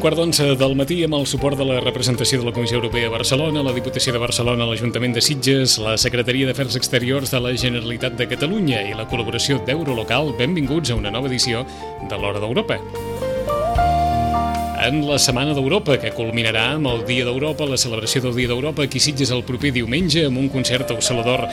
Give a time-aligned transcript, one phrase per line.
[0.00, 3.12] Quart d'onze del matí amb el suport de la representació de la Comissió Europea a
[3.12, 8.16] Barcelona, la Diputació de Barcelona, l'Ajuntament de Sitges, la Secretaria d'Afers Exteriors de la Generalitat
[8.16, 11.66] de Catalunya i la col·laboració d'Eurolocal, benvinguts a una nova edició
[12.08, 12.80] de l'Hora d'Europa.
[14.80, 18.88] En la Setmana d'Europa, que culminarà amb el Dia d'Europa, la celebració del Dia d'Europa,
[18.88, 21.44] aquí Sitges el proper diumenge amb un concert au Salvador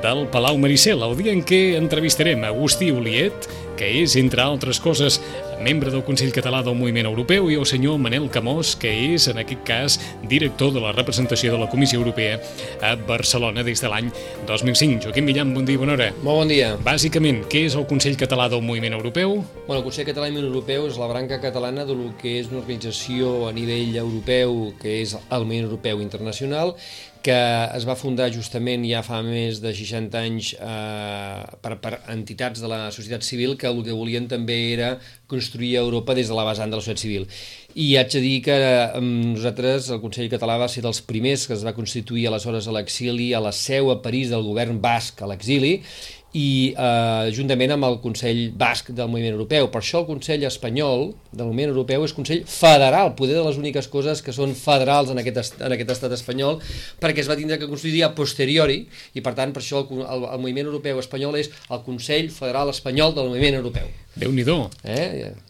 [0.00, 5.20] del Palau Maricel, el dia en què entrevistarem Agustí Oliet, que és, entre altres coses,
[5.60, 9.40] membre del Consell Català del Moviment Europeu, i el senyor Manel Camós, que és, en
[9.42, 12.40] aquest cas, director de la representació de la Comissió Europea
[12.82, 14.08] a Barcelona des de l'any
[14.48, 15.04] 2005.
[15.04, 16.08] Joaquim Villam, bon dia, bona hora.
[16.24, 16.72] Molt bon dia.
[16.86, 19.36] Bàsicament, què és el Consell Català del Moviment Europeu?
[19.66, 22.50] Bueno, el Consell Català del Moviment Europeu és la branca catalana de lo que és
[22.50, 26.74] una organització a nivell europeu, que és el Moviment Europeu Internacional,
[27.22, 27.36] que
[27.76, 32.70] es va fundar justament ja fa més de 60 anys eh, per, per entitats de
[32.70, 34.94] la societat civil que el que volien també era
[35.28, 37.26] construir Europa des de la vessant de la societat civil.
[37.74, 41.54] I haig de dir que eh, nosaltres, el Consell Català va ser dels primers que
[41.54, 45.30] es va constituir aleshores a l'exili, a la seu a París del govern basc a
[45.30, 45.80] l'exili,
[46.36, 49.66] i eh, juntament amb el Consell Basc del Moviment Europeu.
[49.72, 53.90] Per això el Consell Espanyol del Moviment Europeu és Consell Federal, poder de les úniques
[53.90, 56.60] coses que són federals en aquest, en aquest estat espanyol,
[57.02, 60.26] perquè es va tindre que constituir a posteriori, i per tant per això el, el,
[60.30, 63.90] el Moviment Europeu Espanyol és el Consell Federal Espanyol del Moviment Europeu.
[64.20, 64.62] Déu-n'hi-do.
[64.84, 65.49] Eh?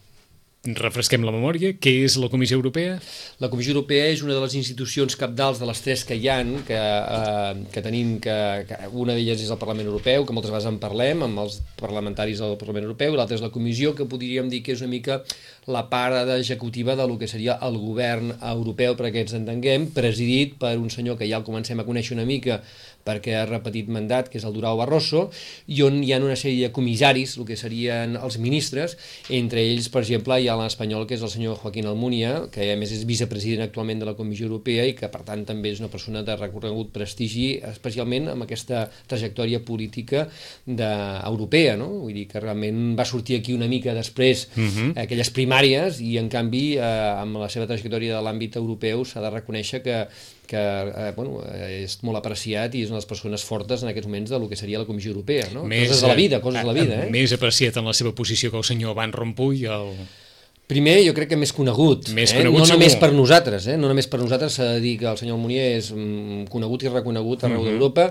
[0.61, 1.71] Refresquem la memòria.
[1.81, 2.99] Què és la Comissió Europea?
[3.41, 6.51] La Comissió Europea és una de les institucions capdals de les tres que hi han,
[6.67, 8.35] que, eh, que tenim, que,
[8.69, 12.43] que una d'elles és el Parlament Europeu, que moltes vegades en parlem amb els parlamentaris
[12.45, 15.23] del Parlament Europeu, i l'altra és la Comissió, que podríem dir que és una mica
[15.65, 20.75] la part executiva de lo que seria el govern europeu, perquè ens entenguem, presidit per
[20.77, 22.61] un senyor que ja el comencem a conèixer una mica,
[23.05, 25.29] perquè ha repetit mandat, que és el Durau Barroso,
[25.67, 28.97] i on hi ha una sèrie de comissaris, el que serien els ministres,
[29.29, 32.77] entre ells, per exemple, hi ha l'espanyol, que és el senyor Joaquín Almunia, que a
[32.79, 35.91] més és vicepresident actualment de la Comissió Europea i que, per tant, també és una
[35.91, 40.27] persona de recorregut prestigi, especialment amb aquesta trajectòria política
[40.65, 40.91] de,
[41.25, 41.89] europea, no?
[42.05, 44.91] Vull dir que realment va sortir aquí una mica després uh -huh.
[45.03, 49.29] aquelles primàries i, en canvi, eh, amb la seva trajectòria de l'àmbit europeu s'ha de
[49.29, 50.07] reconèixer que
[50.47, 54.09] que eh, bueno, és molt apreciat i és una de les persones fortes en aquests
[54.09, 55.63] moments de lo que seria la Comissió Europea, no?
[55.69, 57.11] Més, coses de la vida, coses de la vida, eh?
[57.13, 59.95] Més apreciat en la seva posició que el senyor Van Rompuy, el...
[60.71, 62.37] Primer, jo crec que més conegut, més eh?
[62.39, 62.79] conegut no segur.
[62.79, 63.73] només per nosaltres, eh?
[63.75, 66.91] no només per nosaltres s'ha de dir que el senyor Almunier és mm, conegut i
[66.93, 67.73] reconegut arreu uh -huh.
[67.73, 68.05] d'Europa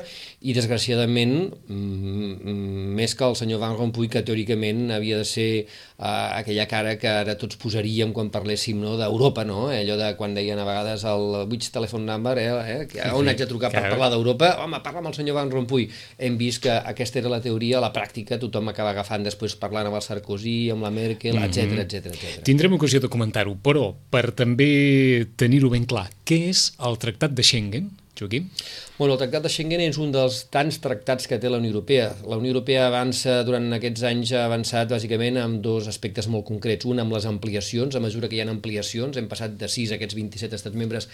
[0.44, 5.64] i desgraciadament mm, més que el senyor Van Rompuy que teòricament havia de ser
[5.98, 9.72] uh, aquella cara que ara tots posaríem quan parléssim no, d'Europa, no?
[9.72, 9.80] Eh?
[9.80, 12.86] allò de quan deien a vegades el which telephone number, eh?
[12.92, 13.12] eh?
[13.14, 15.88] on haig de trucar per parlar d'Europa, home, parla amb el senyor Van Rompuy.
[16.18, 19.96] Hem vist que aquesta era la teoria, la pràctica tothom acaba agafant després parlant amb
[19.96, 22.49] el Sarkozy, amb la Merkel, etc etc etc.
[22.50, 24.66] Tindrem ocasió de comentar-ho, però per també
[25.38, 27.84] tenir-ho ben clar, què és el Tractat de Schengen,
[28.18, 28.48] Joaquim?
[28.96, 32.08] Bueno, el Tractat de Schengen és un dels tants tractats que té la Unió Europea.
[32.26, 36.90] La Unió Europea avança, durant aquests anys ha avançat bàsicament amb dos aspectes molt concrets.
[36.90, 40.00] Un amb les ampliacions, a mesura que hi ha ampliacions, hem passat de 6 a
[40.00, 41.06] aquests 27 estats membres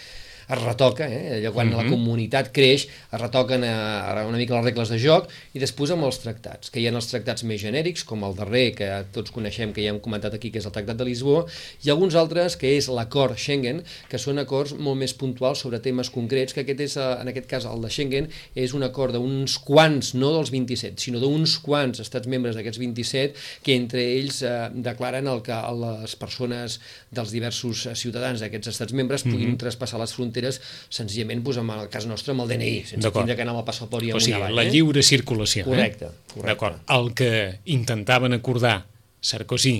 [0.48, 1.40] es retoca, eh?
[1.40, 1.84] allò quan uh -huh.
[1.84, 5.90] la comunitat creix, es retoquen a, a una mica les regles de joc, i després
[5.90, 9.30] amb els tractats, que hi ha els tractats més genèrics, com el darrer, que tots
[9.30, 11.46] coneixem, que ja hem comentat aquí, que és el Tractat de Lisboa,
[11.82, 16.10] i alguns altres, que és l'acord Schengen, que són acords molt més puntuals sobre temes
[16.10, 20.14] concrets, que aquest és, en aquest cas, el de Schengen, és un acord d'uns quants,
[20.14, 25.26] no dels 27, sinó d'uns quants estats membres d'aquests 27, que entre ells eh, declaren
[25.26, 26.80] el que les persones
[27.10, 29.58] dels diversos ciutadans d'aquests estats membres puguin uh -huh.
[29.58, 33.36] traspassar les fronteres fronteres senzillament pues, en el cas nostre amb el DNI, sense tindre
[33.36, 34.70] que anar amb el passaport i o sigui, avall, la eh?
[34.72, 35.64] lliure circulació.
[35.64, 36.10] Correcte.
[36.10, 36.30] Eh?
[36.32, 36.48] correcte.
[36.52, 36.80] D'acord.
[36.92, 37.32] El que
[37.72, 38.84] intentaven acordar
[39.20, 39.76] Sarkozy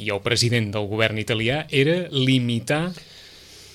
[0.00, 2.90] i el president del govern italià era limitar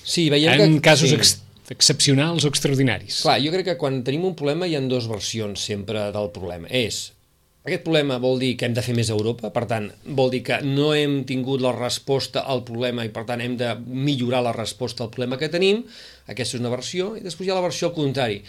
[0.02, 1.18] sí, veiem en que, casos sí.
[1.18, 3.24] ex excepcionals o extraordinaris.
[3.24, 6.70] Clar, jo crec que quan tenim un problema hi ha dues versions sempre del problema.
[6.70, 7.15] És
[7.66, 10.42] aquest problema vol dir que hem de fer més a Europa, per tant, vol dir
[10.46, 14.54] que no hem tingut la resposta al problema i per tant hem de millorar la
[14.56, 15.82] resposta al problema que tenim,
[16.30, 18.40] aquesta és una versió, i després hi ha la versió al contrari.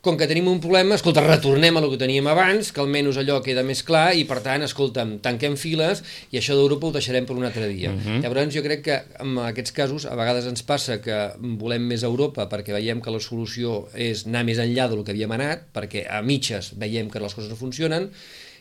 [0.00, 3.42] com que tenim un problema, escolta, retornem a lo que teníem abans, que almenys allò
[3.44, 6.00] queda més clar, i per tant, escolta'm, tanquem files,
[6.32, 7.90] i això d'Europa ho deixarem per un altre dia.
[7.90, 8.06] Uh Mhm.
[8.08, 8.22] -huh.
[8.22, 12.48] Llavors, jo crec que en aquests casos, a vegades ens passa que volem més Europa
[12.48, 16.22] perquè veiem que la solució és anar més enllà del que havíem anat, perquè a
[16.22, 18.10] mitges veiem que les coses no funcionen,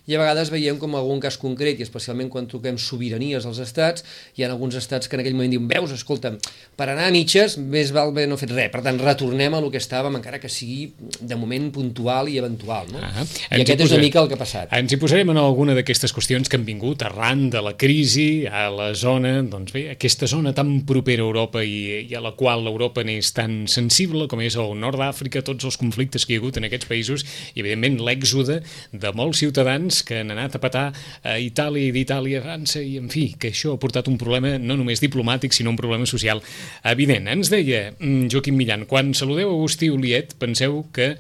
[0.09, 4.03] i a vegades veiem com algun cas concret, i especialment quan toquem sobiranies als estats,
[4.35, 6.31] hi ha alguns estats que en aquell moment diuen, veus, escolta,
[6.79, 9.69] per anar a mitges més val bé no fet res, per tant retornem a lo
[9.69, 10.89] que estàvem, encara que sigui
[11.21, 13.03] de moment puntual i eventual, no?
[13.05, 14.73] Ah, I aquest és posa- una mica el que ha passat.
[14.79, 18.65] Ens hi posarem en alguna d'aquestes qüestions que han vingut arran de la crisi a
[18.73, 22.63] la zona, doncs bé, aquesta zona tan propera a Europa i, i a la qual
[22.65, 26.43] l'Europa n'és tan sensible com és el nord d'Àfrica, tots els conflictes que hi ha
[26.43, 30.85] hagut en aquests països i, evidentment, l'èxode de molts ciutadans que han anat a petar
[31.23, 34.55] a Itàlia i d'Itàlia a França i, en fi, que això ha portat un problema
[34.61, 36.43] no només diplomàtic, sinó un problema social
[36.83, 37.29] evident.
[37.31, 41.13] Ens deia mm, Joaquim Millan, quan saludeu Agustí Oliet, penseu que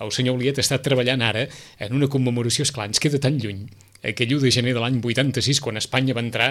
[0.00, 1.46] el senyor Oliet està treballant ara
[1.78, 3.66] en una commemoració, esclar, ens queda tan lluny
[4.02, 6.50] aquell 1 de gener de l'any 86, quan Espanya va entrar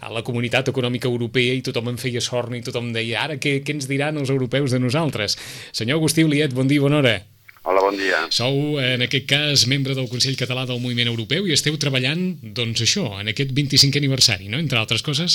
[0.00, 3.58] a la Comunitat Econòmica Europea i tothom en feia sorna i tothom deia ara què,
[3.62, 5.38] què ens diran els europeus de nosaltres?
[5.72, 7.18] Senyor Agustí Oliet, bon dia, bona hora.
[7.68, 8.22] Hola, bon dia.
[8.32, 12.22] Sou, en aquest cas, membre del Consell Català del Moviment Europeu i esteu treballant,
[12.56, 15.34] doncs això, en aquest 25è aniversari, no?, entre altres coses?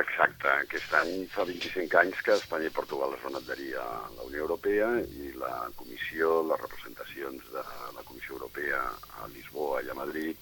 [0.00, 0.50] Exacte.
[0.64, 3.86] Aquest any fa 25 anys que Espanya i Portugal es van adherir a
[4.16, 8.82] la Unió Europea i la comissió, les representacions de la Comissió Europea
[9.22, 10.34] a Lisboa i a Madrid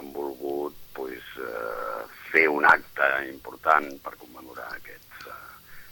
[0.00, 2.00] han volgut pues, eh,
[2.32, 5.38] fer un acte important per commemorar aquest, eh,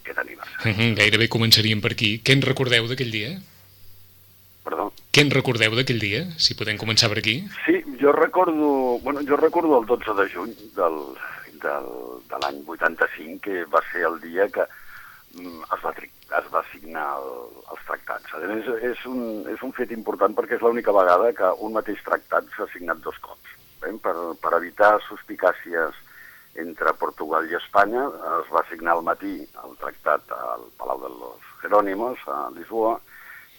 [0.00, 0.73] aquest aniversari.
[0.73, 2.23] Uh -huh, gairebé començaríem per aquí.
[2.25, 3.37] Què en recordeu d'aquell dia?
[4.69, 4.91] Perdó?
[5.17, 7.38] Què en recordeu d'aquell dia, si podem començar per aquí?
[7.65, 10.99] Sí, jo recordo, bueno, jo recordo el 12 de juny del,
[11.62, 11.88] del,
[12.29, 14.67] de l'any 85, que va ser el dia que
[15.38, 15.94] mm, es va,
[16.41, 17.32] es va signar el,
[17.73, 18.35] els tractats.
[18.37, 19.25] A més, és un,
[19.55, 23.17] és un fet important perquè és l'única vegada que un mateix tractat s'ha signat dos
[23.25, 23.56] cops.
[23.88, 23.97] Eh?
[24.05, 26.05] Per, per evitar suspicàcies
[26.61, 28.05] entre Portugal i Espanya,
[28.43, 32.99] es va signar al matí el tractat al Palau de los Jerónimos, a Lisboa,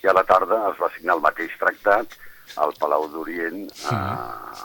[0.04, 2.18] i a la tarda es va signar el mateix tractat
[2.58, 3.98] al Palau d'Orient a,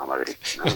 [0.01, 0.37] a Madrid.
[0.63, 0.73] No?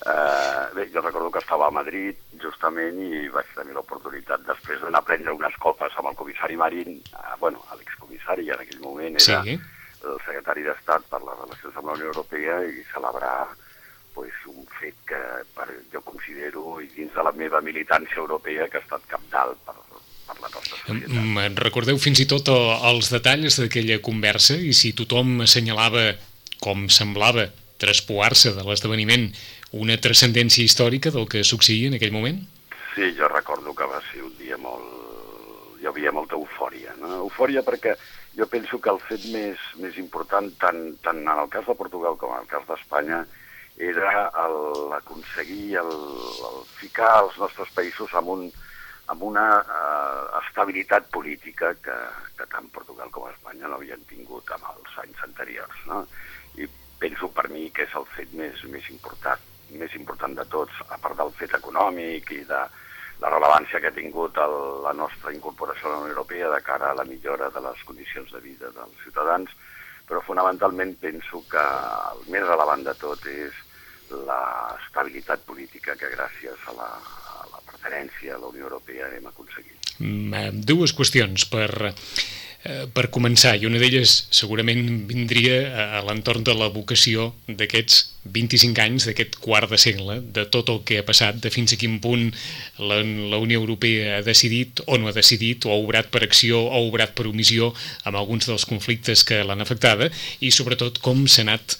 [0.00, 5.02] Eh, bé, jo recordo que estava a Madrid justament i vaig tenir l'oportunitat després d'anar
[5.02, 9.42] a prendre unes copes amb el comissari Marín, eh, bueno, l'excomissari en aquell moment era
[9.44, 9.58] Sí.
[10.00, 13.48] el secretari d'Estat per les relacions amb la Unió Europea i celebrar
[14.14, 15.20] pues, un fet que
[15.54, 19.76] per, jo considero, i dins de la meva militància europea, que ha estat capdalt per,
[20.34, 21.58] per la nostra societat.
[21.62, 22.58] Recordeu fins i tot eh,
[22.90, 26.12] els detalls d'aquella conversa i si tothom assenyalava
[26.60, 27.48] com semblava
[27.80, 29.30] traspoar-se de l'esdeveniment
[29.72, 32.40] una transcendència històrica del que succeïa en aquell moment?
[32.94, 34.96] Sí, jo recordo que va ser un dia molt...
[35.80, 36.92] Hi havia molta eufòria.
[37.00, 37.22] No?
[37.24, 37.94] Eufòria perquè
[38.36, 42.18] jo penso que el fet més, més important, tant, tant en el cas de Portugal
[42.20, 43.22] com en el cas d'Espanya,
[43.80, 45.88] era el- aconseguir el,
[46.50, 48.42] el ficar els nostres països amb, un,
[49.10, 51.96] amb una eh, estabilitat política que,
[52.38, 55.86] que tant Portugal com Espanya no havien tingut en els anys anteriors.
[55.90, 56.04] No?
[56.56, 56.68] I
[57.00, 59.48] penso per mi que és el fet més, més important
[59.78, 62.60] més important de tots, a part del fet econòmic i de
[63.20, 66.90] la rellevància que ha tingut el, la nostra incorporació a la Unió Europea de cara
[66.90, 69.52] a la millora de les condicions de vida dels ciutadans,
[70.08, 71.64] però fonamentalment penso que
[72.14, 73.58] el més rellevant de tot és
[74.10, 76.88] l'estabilitat política que gràcies a la,
[77.80, 79.96] a la pertenència a la Unió Europea hem aconseguit.
[79.98, 81.94] Mm, eh, Dues qüestions per,
[82.64, 88.78] eh, per començar, i una d'elles segurament vindria a l'entorn de la vocació d'aquests 25
[88.80, 92.00] anys, d'aquest quart de segle, de tot el que ha passat, de fins a quin
[92.00, 92.32] punt
[92.78, 96.60] la, la Unió Europea ha decidit o no ha decidit, o ha obrat per acció
[96.66, 97.72] o ha obrat per omissió
[98.04, 100.10] amb alguns dels conflictes que l'han afectada,
[100.40, 101.78] i sobretot com s'ha anat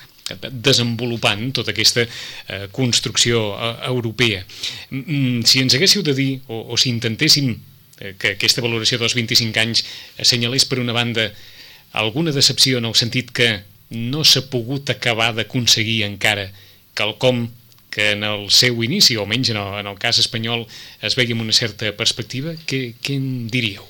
[0.50, 4.44] desenvolupant tota aquesta eh, construcció eh, europea.
[4.90, 7.52] Mm, si ens haguéssiu de dir, o, o si intentéssim
[8.00, 9.84] eh, que aquesta valoració dels 25 anys
[10.20, 11.30] assenyalés per una banda
[11.92, 13.60] alguna decepció en el sentit que
[13.90, 16.50] no s'ha pogut acabar d'aconseguir encara
[16.94, 17.48] quelcom
[17.90, 20.62] que en el seu inici, o almenys en el, en el cas espanyol,
[21.02, 23.82] es veia amb una certa perspectiva, què, què en diríeu?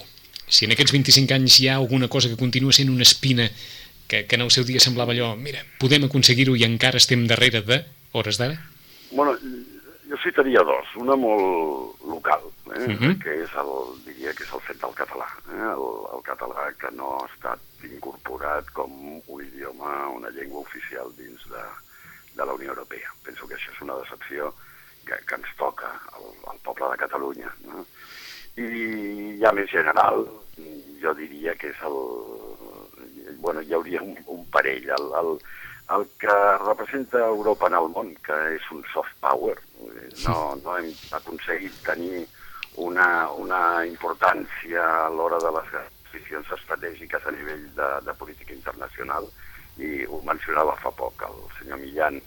[0.51, 3.47] Si en aquests 25 anys hi ha alguna cosa que continua sent una espina
[4.11, 7.63] que, que en el seu dia semblava allò, mira, podem aconseguir-ho i encara estem darrere
[7.63, 8.57] de hores d'ara?
[9.15, 9.37] Bueno,
[10.11, 10.89] jo citaria dos.
[10.99, 12.43] Una molt local,
[12.75, 12.83] eh?
[12.83, 12.99] uh Mhm.
[12.99, 13.19] -huh.
[13.23, 13.71] que és el,
[14.07, 15.29] diria que és el fet del català.
[15.55, 15.71] Eh?
[15.79, 15.87] El,
[16.17, 18.91] el català que no ha estat incorporat com
[19.27, 21.63] un idioma, una llengua oficial dins de,
[22.37, 23.09] de la Unió Europea.
[23.25, 24.53] Penso que això és una decepció
[25.07, 25.87] que, que ens toca
[26.17, 27.51] al, al poble de Catalunya.
[27.65, 27.87] No?
[28.57, 30.27] I ja més general,
[31.03, 32.50] jo diria que és el...
[33.41, 34.89] bueno, hi hauria un, un parell.
[34.97, 35.33] El, el,
[35.97, 39.57] el que representa Europa en el món, que és un soft power,
[40.27, 42.27] no, no hem aconseguit tenir
[42.81, 49.27] una, una importància a l'hora de les decisions estratègiques a nivell de, de política internacional,
[49.81, 52.21] i ho mencionava fa poc el senyor Millan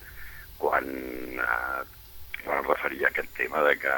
[0.59, 0.87] quan,
[1.43, 1.81] eh,
[2.43, 3.95] quan referia a aquest tema de que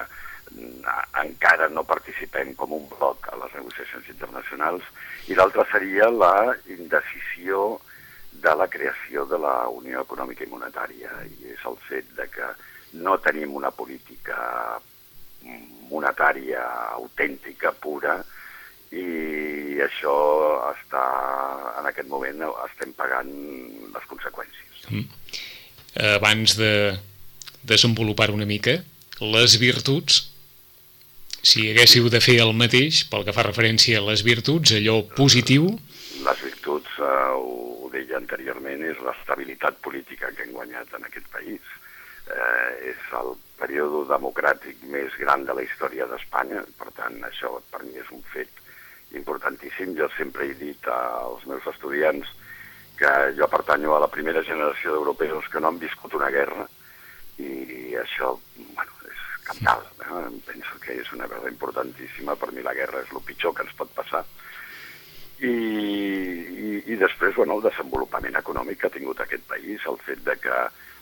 [1.24, 4.86] encara no participem com un bloc a les negociacions internacionals
[5.28, 7.80] i l'altra seria la indecisió
[8.46, 12.52] de la creació de la Unió Econòmica i Monetària i és el fet de que
[13.02, 14.38] no tenim una política
[15.90, 16.62] monetària
[16.96, 18.18] autèntica, pura,
[18.96, 20.16] i això
[20.72, 21.04] està,
[21.80, 23.32] en aquest moment estem pagant
[23.94, 24.86] les conseqüències.
[24.90, 25.06] Mm.
[26.16, 26.72] Abans de
[27.66, 28.80] desenvolupar una mica,
[29.22, 30.24] les virtuts
[31.46, 35.68] si haguéssiu de fer el mateix pel que fa referència a les virtuts, allò positiu...
[36.25, 41.62] Les virtuts, eh, ho, deia anteriorment, és l'estabilitat política que hem guanyat en aquest país.
[42.25, 47.84] Eh, és el període democràtic més gran de la història d'Espanya, per tant, això per
[47.86, 48.50] mi és un fet
[49.14, 49.94] importantíssim.
[50.02, 52.34] Jo sempre he dit als meus estudiants
[52.98, 56.66] que jo pertanyo a la primera generació d'europeus que no han viscut una guerra
[57.38, 58.95] i això, bueno,
[59.46, 59.86] cabdal.
[60.02, 60.42] Eh?
[60.50, 62.36] Penso que és una cosa importantíssima.
[62.36, 64.25] Per mi la guerra és el pitjor que ens pot passar.
[65.40, 70.24] I, i, i després, bueno, el desenvolupament econòmic que ha tingut aquest país, el fet
[70.28, 70.60] de que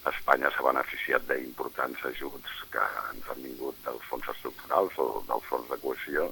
[0.09, 5.69] Espanya s'ha beneficiat d'importants ajuts que ens han vingut dels fons estructurals o dels fons
[5.69, 6.25] de cohesió,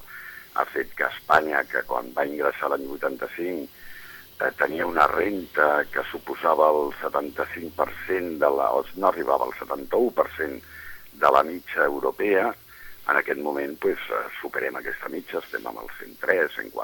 [0.58, 3.70] ha fet que Espanya, que quan va ingressar l'any 85
[4.42, 8.68] eh, tenia una renta que suposava el 75% de la...
[8.76, 10.60] o no arribava al 71%
[11.12, 12.52] de la mitja europea,
[13.08, 16.76] en aquest moment pues, eh, superem aquesta mitja, estem amb el 103, 104%,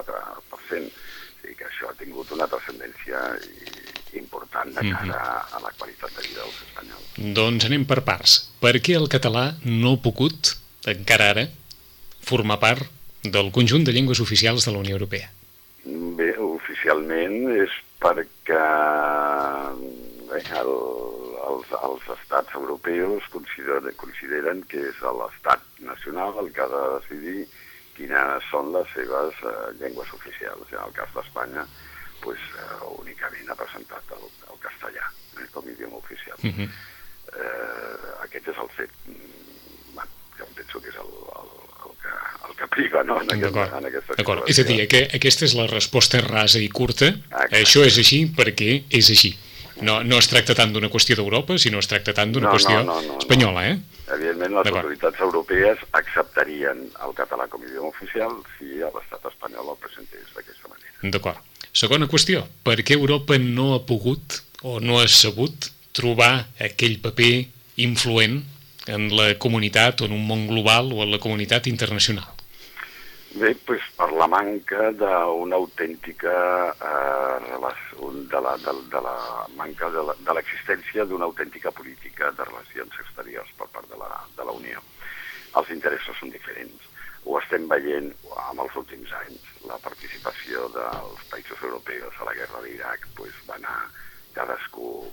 [0.53, 3.23] o sigui que això ha tingut una transcendència
[4.19, 5.57] important de cara mhm.
[5.57, 7.09] a la qualitat de vida dels espanyols.
[7.39, 8.39] Doncs anem per parts.
[8.63, 10.55] Per què el català no ha pogut,
[10.91, 11.47] encara ara,
[12.29, 12.89] formar part
[13.23, 15.31] del conjunt de llengües oficials de la Unió Europea?
[16.19, 18.65] Bé, oficialment és perquè
[20.29, 20.73] bé, el,
[21.49, 27.47] els, els estats europeus consideren, consideren que és l'estat nacional el que ha de decidir
[27.99, 30.71] quines són les seves eh, llengües oficials.
[30.73, 31.65] En el cas d'Espanya,
[32.23, 36.39] pues, eh, únicament ha presentat el, el castellà eh, com a idioma oficial.
[36.43, 36.61] Uh mhm.
[36.61, 36.69] -huh.
[37.43, 41.51] eh, aquest és el fet, mm, bueno, jo penso que és el, el,
[41.85, 42.15] el, que,
[42.49, 44.47] el que priva no, en, aquest, en aquesta situació.
[44.47, 47.07] És a dir, que aquesta és la resposta rasa i curta.
[47.07, 47.57] Exacte.
[47.63, 49.37] Això és així perquè és així.
[49.85, 52.81] No, no es tracta tant d'una qüestió d'Europa, sinó es tracta tant d'una no, qüestió
[52.83, 53.77] no, no, no, espanyola, eh?
[54.17, 59.81] Evidentment, les autoritats europees acceptarien el català com a idioma oficial si l'estat espanyol el
[59.83, 61.13] presentés d'aquesta manera.
[61.15, 61.45] D'acord.
[61.73, 67.33] Segona qüestió, per què Europa no ha pogut o no ha sabut trobar aquell paper
[67.85, 68.41] influent
[68.89, 72.38] en la comunitat o en un món global o en la comunitat internacional?
[73.31, 76.33] Bé, pues, per la manca d'una autèntica
[76.73, 79.17] eh, de, la, de, de la
[79.55, 84.09] manca de l'existència d'una autèntica política de relacions exteriors per part de la,
[84.39, 84.81] de la Unió.
[85.61, 86.89] Els interessos són diferents.
[87.29, 88.09] Ho estem veient
[88.49, 89.45] amb els últims anys.
[89.69, 93.77] La participació dels països europeus a la guerra d'Iraq pues, va anar
[94.33, 95.05] cadascú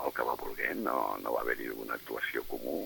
[0.00, 2.80] el que va voler, no, no va haver-hi una actuació comú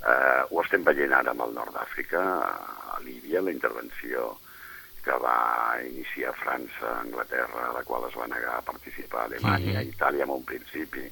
[0.00, 4.38] Eh, ho estem veient ara amb el nord d'Àfrica, a Líbia, la intervenció
[5.02, 9.86] que va iniciar França, Anglaterra, a la qual es va negar a participar Alemanya, mm
[9.86, 9.92] -hmm.
[9.94, 11.10] Itàlia en un principi.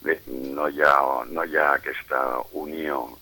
[0.00, 2.20] Bé, no hi ha, no hi ha aquesta
[2.52, 3.18] unió,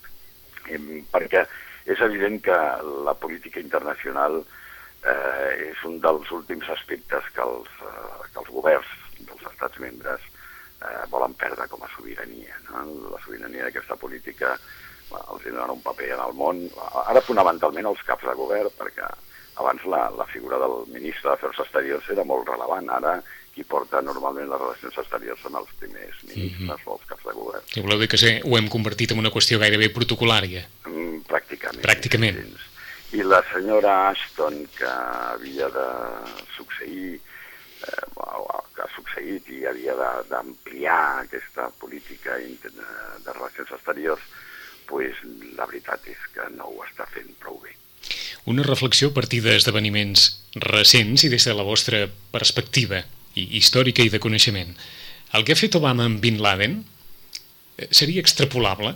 [1.13, 1.47] perquè
[1.85, 2.59] és evident que
[3.05, 4.45] la política internacional
[5.03, 8.87] eh, és un dels últims aspectes que els, eh, que els governs
[9.19, 10.21] dels estats membres
[10.83, 12.55] eh, volen perdre com a sobirania.
[12.69, 12.85] No?
[13.11, 14.55] La sobirania d'aquesta política
[15.33, 16.65] els donen un paper en el món,
[17.07, 19.09] ara fonamentalment els caps de govern, perquè
[19.63, 23.19] abans la, la figura del ministre d'Afers Exteriors era molt relevant, ara
[23.53, 26.89] qui porta normalment les relacions exteriors són els primers ministres mm -hmm.
[26.89, 27.65] o els caps de govern.
[27.77, 30.63] I voleu dir que sí, ho hem convertit en una qüestió gairebé protocolària?
[30.87, 31.85] Mm, pràcticament.
[31.85, 32.39] Pràcticament.
[33.13, 35.89] I la senyora Ashton, que havia de
[36.57, 37.21] succeir
[37.85, 38.07] eh,
[38.75, 39.95] que ha succeït i havia
[40.31, 44.23] d'ampliar aquesta política de relacions exteriors,
[44.93, 45.19] pues,
[45.57, 47.73] la veritat és que no ho està fent prou bé.
[48.53, 50.27] Una reflexió a partir d'esdeveniments
[50.61, 53.01] recents i des de la vostra perspectiva
[53.39, 54.75] i històrica i de coneixement.
[55.33, 58.93] El que ha fet Obama amb Bin Laden eh, seria extrapolable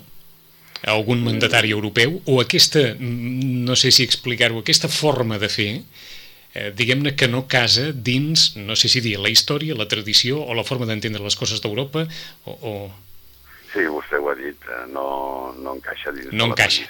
[0.83, 5.71] a algun mandatari europeu o aquesta, no sé si explicar-ho, aquesta forma de fer
[6.57, 10.55] eh, diguem-ne que no casa dins, no sé si dir, la història, la tradició o
[10.57, 12.07] la forma d'entendre les coses d'Europa
[12.45, 12.77] o, o...
[13.73, 16.87] Sí, vostè ho ha dit, eh, no, no encaixa dins no de la encaixa.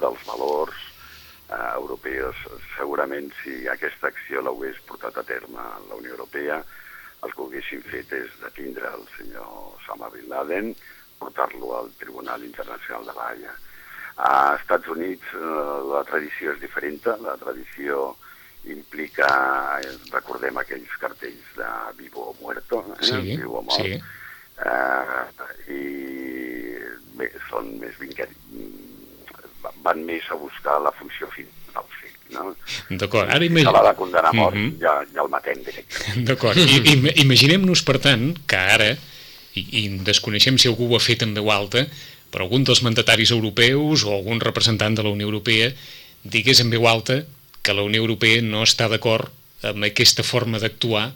[0.00, 0.80] dels valors
[1.50, 2.36] eh, europeus.
[2.76, 6.62] Segurament si aquesta acció l'hagués portat a terme la Unió Europea,
[7.24, 10.74] el que haguessin fet és detindre el senyor Osama Bin Laden,
[11.18, 13.54] portar-lo al Tribunal Internacional de l'Haia.
[14.16, 18.12] A Estats Units eh, la tradició és diferent, la tradició
[18.70, 19.28] implica,
[19.82, 23.00] eh, recordem aquells cartells de Vivo o Muerto, eh?
[23.04, 23.98] Sí, Vivo o Mort, sí.
[24.62, 25.82] Eh, i
[27.18, 28.30] bé, són més vinquet,
[29.84, 31.52] van més a buscar la funció final
[32.34, 32.54] no?
[32.90, 33.70] D'acord, ara imaginem...
[33.70, 34.78] se l'ha de condenar a mort, Mhm.
[34.80, 36.24] ja, ja el matem directament.
[36.28, 36.58] D'acord.
[36.58, 38.90] Im imaginem-nos, per tant, que ara,
[39.54, 41.84] i, i desconeixem si algú ho ha fet en veu alta,
[42.32, 45.70] però algun dels mandataris europeus o algun representant de la Unió Europea
[46.24, 47.20] digués en veu alta
[47.62, 49.30] que la Unió Europea no està d'acord
[49.62, 51.12] amb aquesta forma d'actuar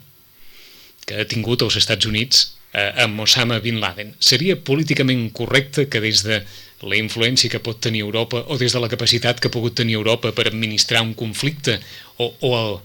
[1.05, 4.13] que ha tingut els Estats Units eh, amb Osama Bin Laden.
[4.19, 6.41] Seria políticament correcte que des de
[6.87, 9.97] la influència que pot tenir Europa o des de la capacitat que ha pogut tenir
[9.97, 11.79] Europa per administrar un conflicte
[12.17, 12.77] o, o, el,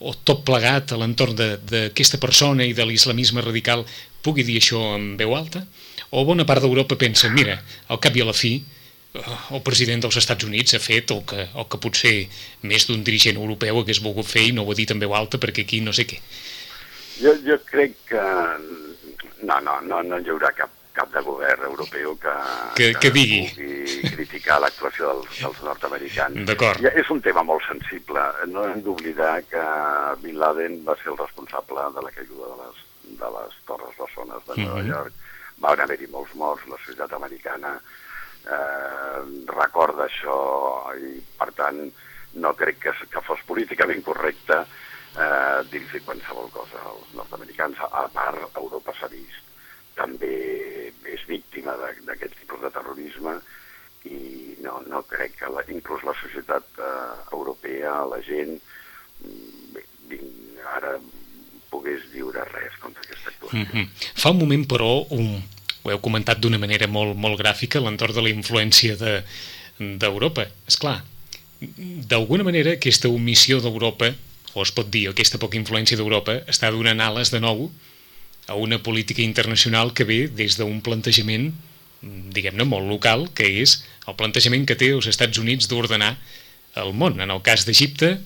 [0.00, 3.84] o tot plegat a l'entorn d'aquesta persona i de l'islamisme radical
[4.22, 5.66] pugui dir això en veu alta?
[6.12, 7.58] O bona part d'Europa pensa, mira,
[7.88, 8.54] al cap i a la fi,
[9.14, 12.14] eh, el president dels Estats Units ha fet el que, el que potser
[12.68, 15.40] més d'un dirigent europeu hagués volgut fer i no ho ha dit en veu alta
[15.40, 16.20] perquè aquí no sé què.
[17.20, 18.22] Jo, jo crec que
[19.42, 22.32] no, no, no, no hi haurà cap, cap de govern europeu que,
[22.76, 23.40] Que- que digui.
[23.48, 26.44] pugui criticar l'actuació dels, dels nord-americans.
[26.46, 26.80] D'acord.
[26.84, 28.20] Ja és un tema molt sensible.
[28.52, 29.62] No hem d'oblidar que
[30.22, 32.84] Bin Laden va ser el responsable de la caiguda de les,
[33.22, 34.88] de les torres bessones de Nova Mhm.
[34.92, 35.12] York.
[35.62, 37.76] Van haver-hi molts morts, la societat americana
[38.46, 40.38] eh, recorda això
[40.98, 41.78] i, per tant,
[42.42, 44.62] no crec que, que fos políticament correcte
[45.16, 47.78] eh, dir-los qualsevol cosa als nord-americans.
[47.90, 49.40] A part, Europa s'ha vist
[49.94, 53.34] també és víctima d'aquest tipus de terrorisme
[54.08, 58.56] i no, no crec que la, inclús la societat eh, europea, la gent,
[59.22, 59.76] mm,
[60.08, 60.20] bé,
[60.76, 60.96] ara
[61.70, 63.60] pogués diure res contra aquesta actuació.
[63.60, 63.88] Mm -hmm.
[64.14, 65.42] Fa un moment, però, un,
[65.82, 69.22] ho heu comentat d'una manera molt, molt gràfica, l'entorn de la influència de-
[69.78, 70.44] d'Europa.
[70.44, 71.02] De, És clar,
[71.60, 74.14] d'alguna manera aquesta omissió d'Europa,
[74.54, 77.70] o es pot dir aquesta poca influència d'Europa, està donant ales de nou
[78.50, 81.52] a una política internacional que ve des d'un plantejament,
[82.02, 86.16] diguem-ne, molt local, que és el plantejament que té els Estats Units d'ordenar
[86.82, 87.20] el món.
[87.22, 88.16] En el cas d'Egipte,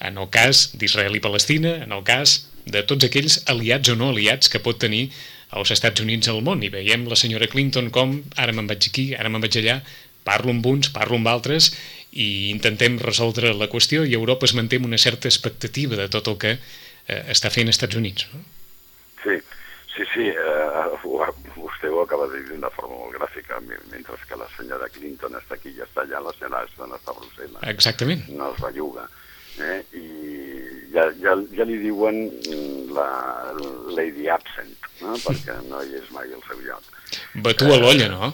[0.00, 4.10] en el cas d'Israel i Palestina, en el cas de tots aquells aliats o no
[4.14, 5.10] aliats que pot tenir
[5.56, 6.62] els Estats Units al món.
[6.64, 9.80] I veiem la senyora Clinton com ara me'n vaig aquí, ara me'n vaig allà,
[10.24, 11.72] parlo amb uns, parlo amb altres
[12.12, 16.38] i intentem resoldre la qüestió i Europa es manté una certa expectativa de tot el
[16.42, 18.26] que eh, està fent Estats Units.
[18.34, 18.42] No?
[19.22, 19.36] Sí,
[19.94, 21.20] sí, sí, eh, ho,
[21.56, 25.58] vostè ho acaba de dir d'una forma molt gràfica, mentre que la senyora Clinton està
[25.58, 27.62] aquí i està allà, la senyora Ashton està a Brussel·les.
[27.74, 28.26] Exactament.
[28.34, 29.06] no es belluga.
[29.60, 29.80] Eh?
[29.98, 30.04] I
[30.94, 32.22] ja, ja, ja li diuen
[32.96, 33.08] la
[33.94, 35.16] Lady Absent, no?
[35.20, 36.86] perquè no hi és mai al seu lloc.
[37.44, 38.30] Batu a l'olla, no?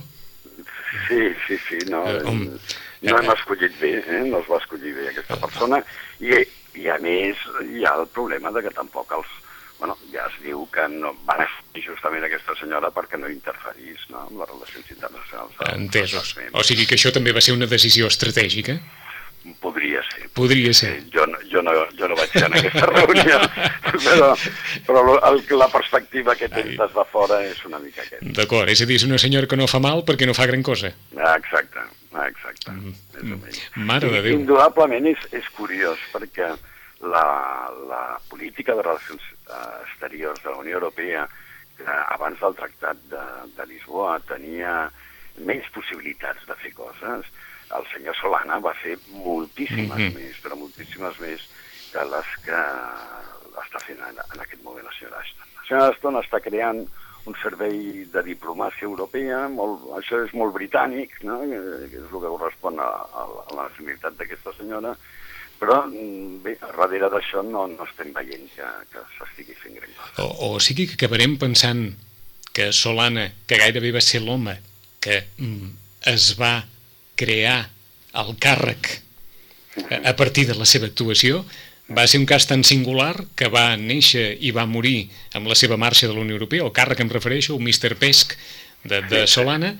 [1.09, 2.59] Sí, sí, sí, no, Eh, home,
[3.03, 4.23] no hem escollit bé, eh?
[4.29, 5.83] no es va escollir bé aquesta persona,
[6.21, 6.39] i,
[6.81, 9.35] i a més hi ha el problema de que tampoc els...
[9.77, 14.23] Bueno, ja es diu que no van escollir justament aquesta senyora perquè no interferís no?
[14.23, 15.59] amb les relacions internacionals.
[15.75, 16.31] Entesos.
[16.57, 18.79] O sigui que això també va ser una decisió estratègica?
[19.61, 20.29] Podria ser.
[20.35, 20.95] Podria ser.
[20.97, 23.39] Sí, jo, no, jo, no, jo no vaig ser en aquesta reunió,
[23.93, 24.31] però,
[24.89, 28.33] però el, la perspectiva que tens des de fora és una mica aquesta.
[28.41, 30.65] D'acord, és a dir, és una senyora que no fa mal perquè no fa gran
[30.67, 30.91] cosa.
[32.17, 33.23] Ah, Exacte, ah, exacte.
[33.23, 33.63] més o menys.
[33.77, 34.39] Mare de Déu.
[34.41, 36.49] Indudablement és, és curiós perquè
[37.05, 37.25] la,
[37.91, 41.27] la política de relacions eh, exteriors de la Unió Europea,
[41.77, 41.85] que
[42.17, 43.25] abans del Tractat de,
[43.59, 44.87] de Lisboa tenia
[45.45, 47.29] menys possibilitats de fer coses,
[47.77, 50.15] el senyor Solana va fer moltíssimes Mhm.
[50.17, 51.43] més, però moltíssimes més
[51.93, 52.61] que les que
[53.61, 55.47] està fent en, en aquest moment la senyora Ashton.
[55.57, 56.87] La senyora Ashton està creant
[57.27, 61.41] un servei de diplomàcia europea, molt, això és molt britànic, no?
[61.43, 61.61] que
[61.91, 64.95] que és el que correspon a, a, a la nacionalitat d'aquesta senyora,
[65.61, 70.27] però mm, bé, darrere d'això no, no estem veient que, que s'estigui fent gran cosa.
[70.27, 71.89] O, o sigui que acabarem pensant
[72.57, 74.59] que Solana, que gairebé va ser l'home
[75.03, 75.73] que mm,
[76.12, 76.61] es va
[77.17, 77.59] crear
[78.17, 78.93] el càrrec
[79.91, 81.45] a, a partir de la seva actuació,
[81.88, 85.77] va ser un cas tan singular que va néixer i va morir amb la seva
[85.79, 87.94] marxa de la Unió Europea, el càrrec que em refereixo, el Mr.
[88.01, 88.35] Pesc
[88.85, 89.77] de, de Solana,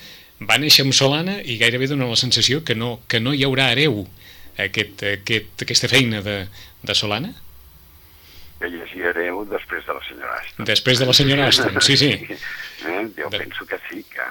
[0.46, 3.70] va néixer amb Solana i gairebé dona la sensació que no, que no hi haurà
[3.72, 4.04] hereu
[4.58, 6.46] aquest, aquest, aquesta feina de,
[6.82, 7.32] de Solana?
[8.60, 10.68] Que llegireu després de la senyora Ashton.
[10.70, 12.12] Després de la senyora Ashton, sí, sí.
[12.86, 13.08] Eh?
[13.16, 14.22] Jo De- penso que sí, que,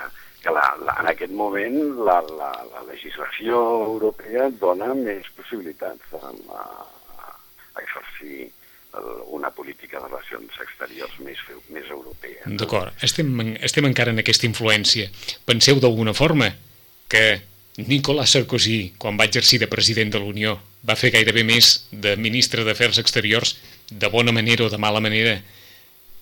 [0.42, 3.58] que la, la, en aquest moment la, la, la legislació
[3.90, 6.95] europea dona més possibilitats a, a, a
[7.82, 8.52] exercir
[9.36, 11.42] una política de relacions exteriors més,
[11.74, 12.46] més europea.
[12.46, 13.28] D'acord, estem,
[13.60, 15.10] estem encara en aquesta influència.
[15.44, 16.54] Penseu d'alguna forma
[17.12, 17.42] que
[17.78, 20.56] Nicolas Sarkozy, quan va exercir de president de l'Unió,
[20.88, 23.58] va fer gairebé més de ministre d'Afers Exteriors
[23.92, 25.42] de bona manera o de mala manera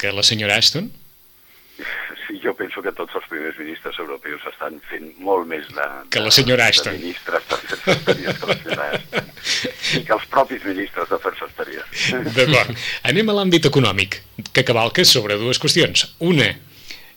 [0.01, 0.89] que la senyora Ashton?
[2.41, 6.31] Jo penso que tots els primers ministres europeus estan fent molt més de, Que la
[6.33, 6.95] senyora Ashton.
[6.97, 9.31] de ministres d'afers que la senyora Ashton.
[9.99, 12.05] I que els propis ministres d'afers exteriors.
[12.37, 12.85] D'acord.
[13.11, 16.07] Anem a l'àmbit econòmic, que cavalca sobre dues qüestions.
[16.19, 16.49] Una,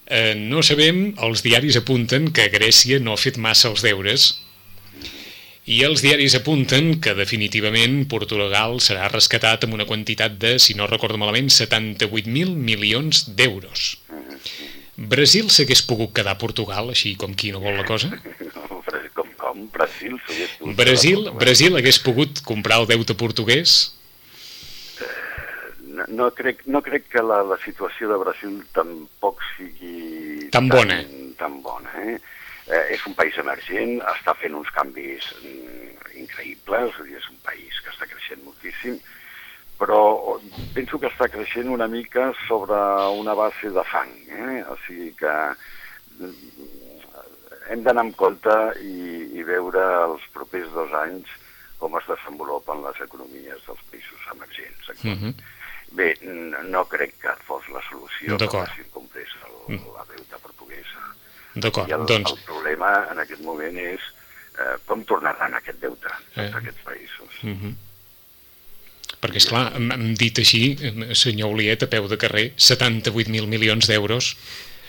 [0.07, 4.35] eh, no sabem, els diaris apunten que Grècia no ha fet massa els deures
[5.67, 10.87] i els diaris apunten que definitivament Portugal serà rescatat amb una quantitat de, si no
[10.87, 13.97] recordo malament, 78.000 milions d'euros.
[14.97, 18.09] Brasil s'hagués pogut quedar a Portugal, així com qui no vol la cosa?
[19.17, 21.29] com, com Brasil s'hagués pogut Brasil.
[21.37, 23.77] Brasil hagués pogut comprar el deute portuguès?
[25.97, 30.49] No, no, crec, no crec que la, la situació de Brasil tampoc sigui...
[30.57, 31.03] Tan bona.
[31.05, 32.17] Tan, tan bona, eh?
[32.69, 32.83] eh?
[32.97, 38.09] És un país emergent, està fent uns canvis mm, increïbles, és un país que està
[38.09, 38.97] creixent moltíssim,
[39.79, 40.39] però
[40.75, 42.77] penso que està creixent una mica sobre
[43.19, 44.63] una base de fang, eh?
[44.73, 45.35] O sigui que
[46.19, 46.33] mm,
[47.71, 51.29] hem d'anar amb compte i, i veure els propers dos anys
[51.81, 54.93] com es desenvolupen les economies dels països emergents.
[55.03, 55.35] Mhm.
[55.97, 61.03] Bé, n- no crec que fos la solució que facin comprés el, la deuta portuguesa.
[61.55, 62.33] D'acord, doncs...
[62.33, 64.01] el problema en aquest moment és
[64.59, 66.49] eh, com tornaran aquest deute Eh.
[66.55, 67.39] aquests països.
[67.45, 67.75] Mhm.
[69.23, 70.77] Perquè, és clar, hem dit així,
[71.17, 74.35] senyor Oliet, a peu de carrer, 78.000 milions d'euros.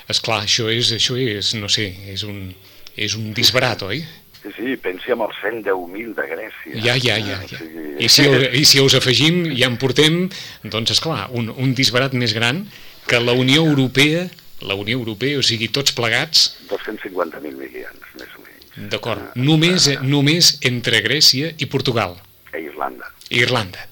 [0.08, 2.54] És clar, això és, això és, no sé, és un,
[2.96, 4.04] és un disbarat, oi?
[4.44, 6.76] Sí, sí, pensi en els 110.000 de Grècia.
[6.86, 7.40] Ja, ja, ja.
[7.40, 7.40] Ja.
[7.44, 7.96] O sigui...
[8.06, 8.28] I, si,
[8.62, 10.28] I si us afegim, ja en portem,
[10.64, 12.62] doncs, és clar, un, un disbarat més gran
[13.10, 14.28] que la Unió Europea,
[14.62, 18.90] la Unió Europea, o sigui, tots plegats, 250.000 milions, més o menys.
[18.94, 22.16] d'acord, Eh, només, només entre Grècia i Portugal,
[22.54, 23.12] A Irlanda.
[23.30, 23.88] i Irlanda.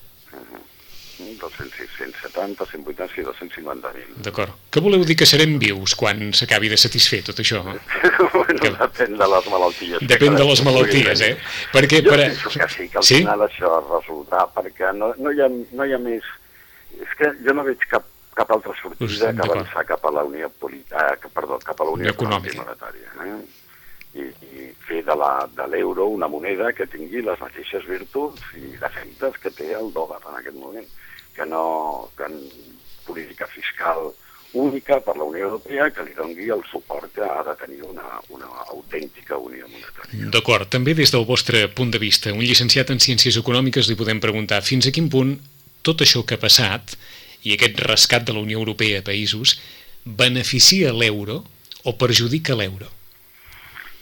[1.41, 4.21] 200, 170, 180, sí, 250.000.
[4.25, 4.53] D'acord.
[4.71, 7.61] Què voleu dir que serem vius quan s'acabi de satisfer tot això?
[8.35, 10.05] bueno, Que- depèn de les malalties.
[10.13, 11.33] Depèn de les malalties, eh?
[11.73, 12.19] Perquè Jo per...
[12.27, 13.19] penso que sí, que al Sí?
[13.23, 16.23] final això resultarà, perquè no, no, hi ha, no hi ha més...
[16.95, 18.05] És que jo no veig cap,
[18.37, 22.13] cap altra sortida que avançar cap a la Unió política, perdó, cap a la Unió
[22.13, 22.55] Econòmica.
[22.55, 23.15] I Monetària.
[23.25, 23.37] Eh?
[24.15, 29.51] I, I fer de l'euro una moneda que tingui les mateixes virtuts i defectes que
[29.51, 30.87] té el dòlar en aquest moment,
[31.35, 32.09] que no...
[32.17, 32.39] que en
[33.05, 34.09] política fiscal
[34.55, 38.19] única per la Unió Europea que li dongui el suport que ha de tenir una,
[38.33, 40.29] una autèntica Unió Monetària.
[40.31, 44.23] D'acord, també des del vostre punt de vista, un llicenciat en Ciències Econòmiques li podem
[44.23, 45.35] preguntar fins a quin punt
[45.85, 46.95] tot això que ha passat
[47.45, 49.59] i aquest rescat de la Unió Europea a països
[50.05, 51.43] beneficia l'euro
[51.83, 52.89] o perjudica l'euro?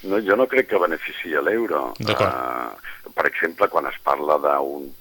[0.03, 1.93] No, jo no crec que beneficia l'euro.
[1.99, 2.29] D'acord.
[2.29, 4.91] Uh, per exemple, quan es parla d'un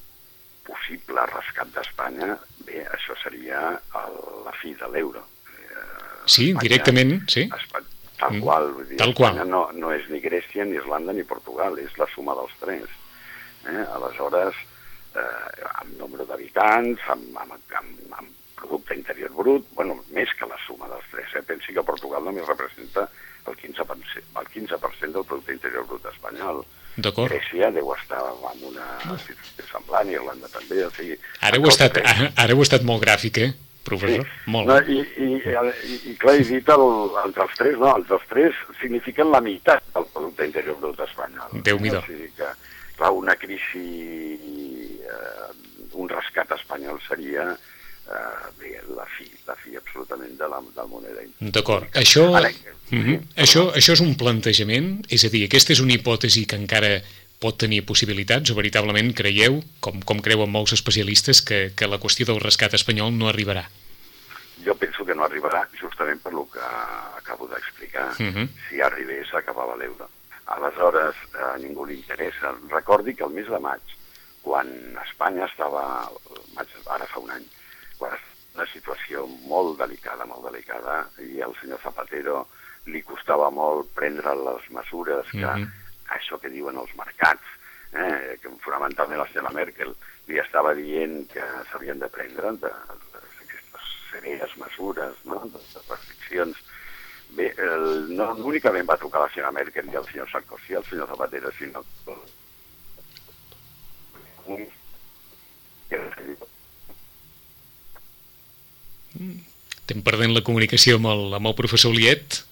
[0.66, 3.60] possible rescat d'Espanya, bé, això seria
[4.02, 5.24] el, la fi de l'euro.
[5.48, 5.76] Eh,
[6.26, 7.48] Sí, Espanya- directament, sí.
[7.50, 7.82] Espa-
[8.18, 9.32] tal Mm, qual, vull dir, tal qual.
[9.34, 12.86] Espanya no, no és ni Grècia, ni Irlanda, ni Portugal, és la suma dels tres.
[13.66, 13.84] Eh?
[13.94, 14.54] Aleshores,
[15.14, 20.56] eh, amb nombre d'habitants, amb, amb, amb, amb producte interior brut, bueno, més que la
[20.66, 21.34] suma dels tres.
[21.34, 21.42] Eh?
[21.42, 23.08] Pensi que Portugal només representa
[23.46, 24.78] el 15%, el 15
[25.10, 26.62] del producte interior brut espanyol.
[27.00, 31.16] Grècia deu estar en una situació semblant, Irlanda també, o sigui...
[31.40, 32.08] Ara heu, estat, tres.
[32.10, 33.52] ara, ara heu estat molt gràfic, eh,
[33.86, 34.28] professor?
[34.52, 34.68] Molt.
[34.68, 36.84] No, i, i, i, I clar, he dit el,
[37.24, 41.56] els dels tres, no, els dels tres signifiquen la meitat del producte interior brut espanyol.
[41.64, 42.02] Déu-n'hi-do.
[42.02, 42.52] O sigui que,
[43.00, 43.86] clar, una crisi,
[45.08, 45.50] eh,
[45.96, 47.54] un rescat espanyol seria
[48.08, 51.26] eh, bé, la fi, la fi absolutament de la, de la moneda.
[51.40, 51.88] D'acord.
[51.98, 52.52] Això, Ara,
[52.92, 54.94] mm sí, això, això és un plantejament?
[55.08, 56.98] És a dir, aquesta és una hipòtesi que encara
[57.42, 62.28] pot tenir possibilitats o veritablement creieu, com, com creuen molts especialistes, que, que la qüestió
[62.28, 63.64] del rescat espanyol no arribarà?
[64.62, 68.12] Jo penso que no arribarà justament per lo que acabo d'explicar.
[68.20, 68.48] Mhm.
[68.68, 70.06] Si arribés, acabava l'euro.
[70.54, 72.54] Aleshores, a ningú li interessa.
[72.70, 73.96] Recordi que el mes de maig,
[74.42, 74.68] quan
[75.06, 75.82] Espanya estava,
[76.54, 77.46] maig, ara fa un any,
[78.02, 78.18] quan
[78.56, 82.42] una situació molt delicada, molt delicada, i al senyor Zapatero
[82.90, 85.68] li costava molt prendre les mesures que Mhm.
[86.16, 87.46] això que diuen els mercats
[87.94, 89.94] eh, que fonamentalment la senyora Merkel
[90.26, 92.68] li estava dient que s'havien de prendre de,
[93.12, 95.40] de, aquestes severes mesures no?
[95.44, 96.56] de, de restriccions.
[97.36, 101.08] Bé, el, no únicament va trucar la senyora Merkel i el senyor Sarkozy, el senyor
[101.08, 101.84] Zapatero, sinó
[104.46, 104.66] un
[109.14, 112.42] Estem perdent la comunicació amb el, amb el professor Liet.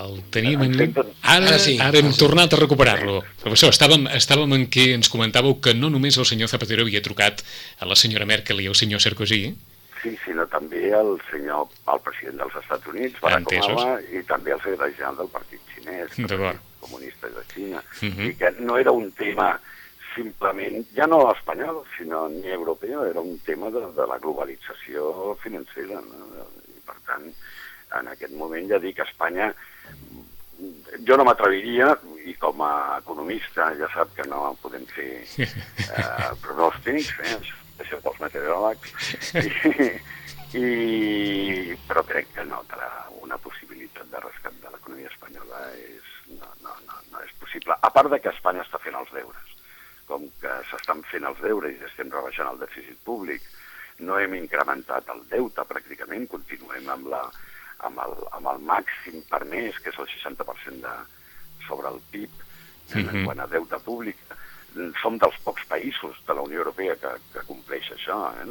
[0.00, 0.78] El tenim en...
[0.80, 1.04] Ara,
[1.50, 1.74] Ara sí.
[1.78, 3.18] ara hem tornat a recuperar-lo.
[3.42, 7.42] Professor, estàvem, estàvem en què ens comentàveu que no només el senyor Zapatero havia trucat
[7.78, 9.44] a la senyora Merkel i al senyor Sarkozy,
[10.02, 13.70] Sí, sinó també el senyor, el president dels Estats Units, Barack Entesos.
[13.76, 16.26] Obama, i també el secretari general del Partit Xinès, el.
[16.26, 18.24] Partit Comunista de Xina, Mhm.
[18.26, 19.60] i que no era un tema
[20.14, 26.00] simplement, ja no espanyol, sinó ni europeu, era un tema de, de la globalització financera.
[26.00, 26.48] No?
[26.68, 27.28] I, per tant,
[28.00, 29.52] en aquest moment ja dic que Espanya
[31.06, 31.90] jo no m'atreviria,
[32.28, 35.10] i com a economista ja sap que no podem fer
[35.42, 37.38] eh, pronòstics, eh,
[37.82, 39.88] això, pels meteoròlegs, i,
[40.60, 42.90] i, però crec que no, que la,
[43.24, 47.78] una possibilitat de rescat de l'economia espanyola és, no, no, no, no és possible.
[47.80, 49.51] A part de que Espanya està fent els deures.
[50.12, 53.44] Com que s'estan fent els deures i estem rebaixant el dèficit públic,
[54.04, 57.22] no hem incrementat el deute pràcticament, continuem amb, la,
[57.88, 60.94] amb, el, amb el màxim permès, que és el 60% de,
[61.68, 62.30] sobre el PIB,
[62.94, 63.24] en Mhm.
[63.24, 64.18] quant a deute públic.
[65.02, 68.18] Som dels pocs països de la Unió Europea que, que compleix això.
[68.40, 68.46] Eh?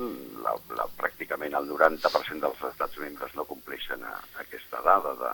[0.45, 5.31] La, la, pràcticament el 90% dels estats membres no compleixen a, aquesta dada de,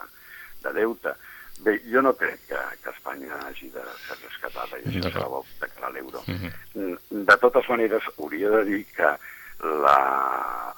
[0.63, 1.15] de deute.
[1.65, 5.27] Bé, jo no crec que, que Espanya hagi de ser rescatada i això serà
[5.61, 6.21] de cara a l'euro.
[6.27, 6.97] Mhm.
[7.25, 9.09] De totes maneres, hauria de dir que
[9.63, 9.97] la,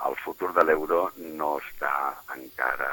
[0.07, 1.91] el futur de l'euro no està
[2.35, 2.91] encara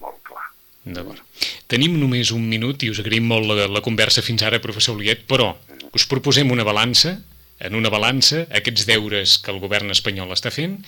[0.00, 0.46] molt clar.
[0.84, 1.22] D'acord.
[1.70, 5.26] Tenim només un minut i us agraïm molt la, la conversa fins ara, professor Oliet,
[5.26, 5.52] però
[5.92, 7.16] us proposem una balança,
[7.62, 10.80] en una balança, aquests deures que el govern espanyol està fent,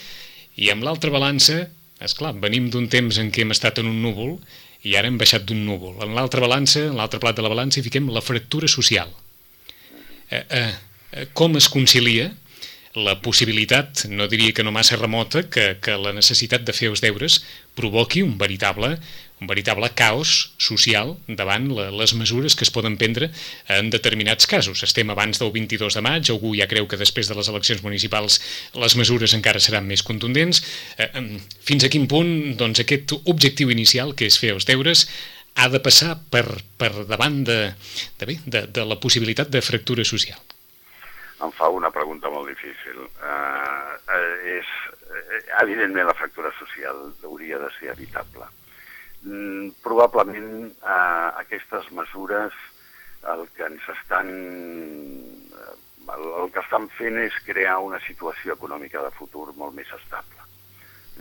[0.55, 1.65] i amb l'altra balança,
[2.03, 4.37] és clar, venim d'un temps en què hem estat en un núvol
[4.85, 5.97] i ara hem baixat d'un núvol.
[6.05, 9.13] En l'altra balança, en l'altre plat de la balança, hi fiquem la fractura social.
[10.31, 10.73] Eh, eh,
[11.13, 12.31] eh, com es concilia
[12.95, 17.03] la possibilitat, no diria que no massa remota, que, que la necessitat de fer els
[17.03, 17.41] deures
[17.75, 18.93] provoqui un veritable,
[19.41, 23.31] un veritable caos social davant la, les mesures que es poden prendre
[23.69, 24.85] en determinats casos.
[24.87, 28.41] Estem abans del 22 de maig, algú ja creu que després de les eleccions municipals
[28.79, 30.63] les mesures encara seran més contundents.
[30.99, 31.11] Eh,
[31.67, 35.07] fins a quin punt doncs, aquest objectiu inicial, que és fer els deures,
[35.55, 36.47] ha de passar per,
[36.79, 37.61] per davant de,
[38.19, 40.41] de, bé, de, de la possibilitat de fractura social?
[41.45, 43.05] em fa una pregunta molt difícil.
[43.21, 44.19] Uh,
[44.55, 44.71] és,
[45.61, 48.49] evidentment, la fractura social hauria de ser evitable.
[49.25, 52.53] Mm, probablement uh, aquestes mesures
[53.33, 55.75] el que ens estan eh,
[56.13, 60.45] el, que estan fent és crear una situació econòmica de futur molt més estable.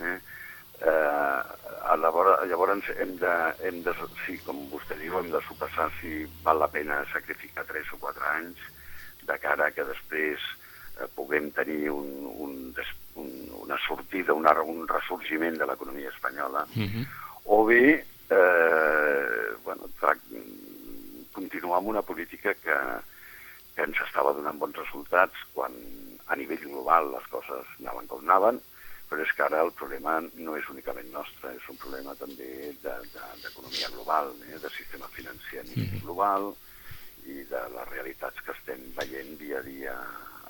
[0.04, 0.18] Eh?
[0.84, 3.32] Eh, llavors, llavors hem de,
[3.64, 3.94] hem de,
[4.26, 8.30] sí, com vostè diu, hem de sopassar si val la pena sacrificar 3 o 4
[8.34, 8.60] anys
[9.24, 12.56] de cara que després eh, puguem tenir un, un,
[13.22, 17.23] un, una sortida, una, un ressorgiment de l'economia espanyola, Uh -huh.
[17.44, 19.88] O bé eh, bueno,
[21.32, 22.76] continuar amb una política que,
[23.74, 25.74] que ens estava donant bons resultats quan
[26.30, 28.60] a nivell global les coses anaven com anaven,
[29.10, 33.00] però és que ara el problema no és únicament nostre, és un problema també de-
[33.12, 36.54] de- d'economia de, global, eh, de sistema financer a nivell global
[37.26, 39.94] i de les realitats que estem veient dia a dia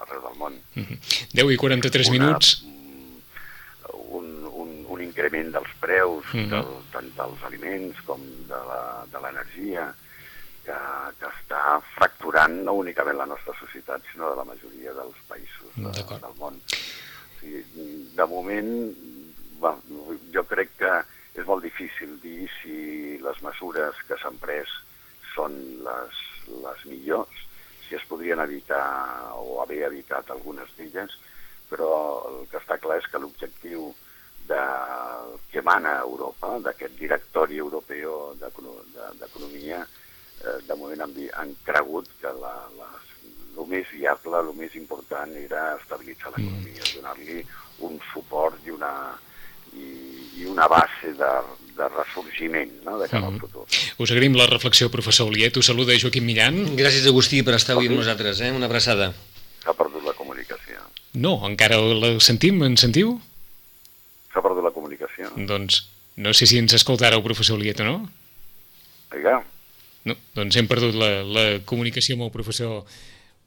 [0.05, 0.55] arreu del món.
[0.77, 0.99] Uh -huh.
[1.35, 2.63] 10 i 43 minuts.
[2.65, 2.73] mm,
[4.15, 6.51] Un, un, un increment dels preus, Mhm.
[6.51, 9.95] del, tant dels aliments com de l'energia,
[10.65, 10.77] que,
[11.21, 15.91] que està fracturant no únicament la nostra societat, sinó de la majoria dels països de,
[16.21, 16.57] del món.
[16.57, 17.65] O sigui,
[18.17, 18.71] de moment,
[19.61, 20.93] bueno, jo crec que
[21.35, 24.71] és molt difícil dir si les mesures que s'han pres
[25.35, 25.53] són
[25.85, 26.21] les,
[26.63, 27.45] les millors,
[27.89, 31.11] si es podrien evitar o haver evitat algunes d'elles,
[31.69, 31.91] però
[32.31, 33.91] el que està clar és que l'objectiu
[34.49, 34.61] de,
[35.53, 39.81] que emana a Europa, d'aquest directori europeu d'econo- de- d'economia,
[40.45, 42.89] eh, de moment han, han cregut que la, la,
[43.57, 47.45] el més viable, el més important era estabilitzar l'economia, donar-li
[47.87, 48.93] un suport i una,
[49.75, 49.87] i,
[50.43, 51.31] i una base de,
[51.77, 53.41] de ressorgiment no, de cara al Mhm.
[53.41, 53.65] futur.
[53.99, 55.57] Us agraïm la reflexió, professor Oliet.
[55.57, 56.77] Us saluda Joaquim Millan.
[56.77, 58.41] Gràcies, Agustí, per estar avui amb nosaltres.
[58.41, 58.51] Eh?
[58.53, 59.13] Una abraçada.
[59.63, 60.83] S'ha perdut la comunicació.
[61.15, 63.21] No, encara la sentim, ens sentiu?
[64.99, 65.47] Comunicació.
[65.51, 65.83] Doncs
[66.17, 67.97] no sé si ens escoltarà el professor Oliet o no.
[69.15, 69.43] Oiga,
[70.05, 72.85] No, doncs hem perdut la, la comunicació amb el professor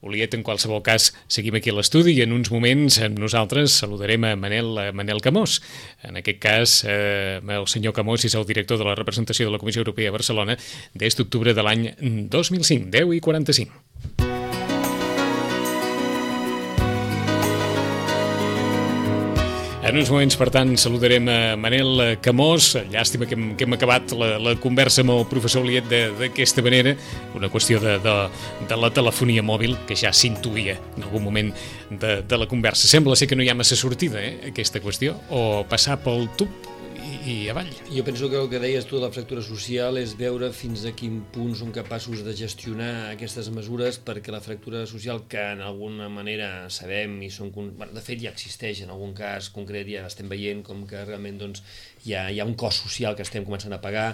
[0.06, 4.36] Oliet, en qualsevol cas, seguim aquí a l'estudi i en uns moments nosaltres saludarem a
[4.38, 5.58] Manel, a Manel Camós.
[6.06, 9.62] En aquest cas, eh, el senyor Camós és el director de la representació de la
[9.62, 10.58] Comissió Europea a Barcelona
[10.94, 11.90] des d'octubre de l'any
[12.30, 14.17] 2005, 10 i 45.
[19.98, 22.68] En uns moments, per tant, saludarem a Manel Camós.
[22.92, 26.94] Llàstima que hem, que hem acabat la, la conversa amb el professor Oliet d'aquesta manera,
[27.34, 28.14] una qüestió de, de,
[28.70, 31.50] de la telefonia mòbil que ja s'intuïa en algun moment
[31.90, 32.86] de, de la conversa.
[32.86, 36.70] Sembla ser que no hi ha massa sortida, eh, aquesta qüestió, o passar pel tub
[37.28, 37.70] i avall.
[37.92, 40.94] Jo penso que el que deies tu de la fractura social és veure fins a
[40.96, 46.10] quin punt són capaços de gestionar aquestes mesures perquè la fractura social que en alguna
[46.12, 47.54] manera sabem i són...
[47.56, 51.40] Bueno, de fet ja existeix en algun cas concret, ja estem veient com que realment
[51.42, 51.64] doncs,
[52.06, 54.10] hi, ha, hi ha un cost social que estem començant a pagar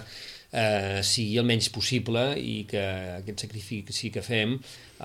[0.54, 2.82] eh, sigui el menys possible i que
[3.18, 4.58] aquest sacrifici que fem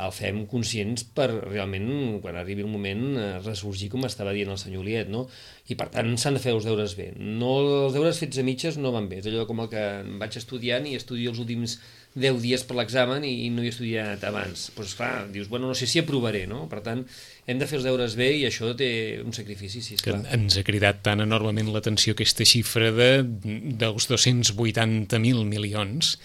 [0.05, 4.59] el fem conscients per realment, quan arribi el moment, eh, ressorgir com estava dient el
[4.61, 5.25] senyor Liet, no?
[5.69, 7.11] I per tant s'han de fer els deures bé.
[7.17, 9.19] No, els deures fets a mitges no van bé.
[9.19, 9.85] És allò com el que
[10.21, 11.79] vaig estudiant i estudio els últims
[12.15, 14.69] 10 dies per l'examen i, no he estudiat abans.
[14.69, 16.63] Doncs pues, clar, dius, bueno, no sé si aprovaré, no?
[16.71, 17.03] Per tant,
[17.45, 18.89] hem de fer els deures bé i això té
[19.21, 20.23] un sacrifici, sí, esclar.
[20.25, 26.15] Que ens ha cridat tan enormement l'atenció aquesta xifra de, dels 280.000 milions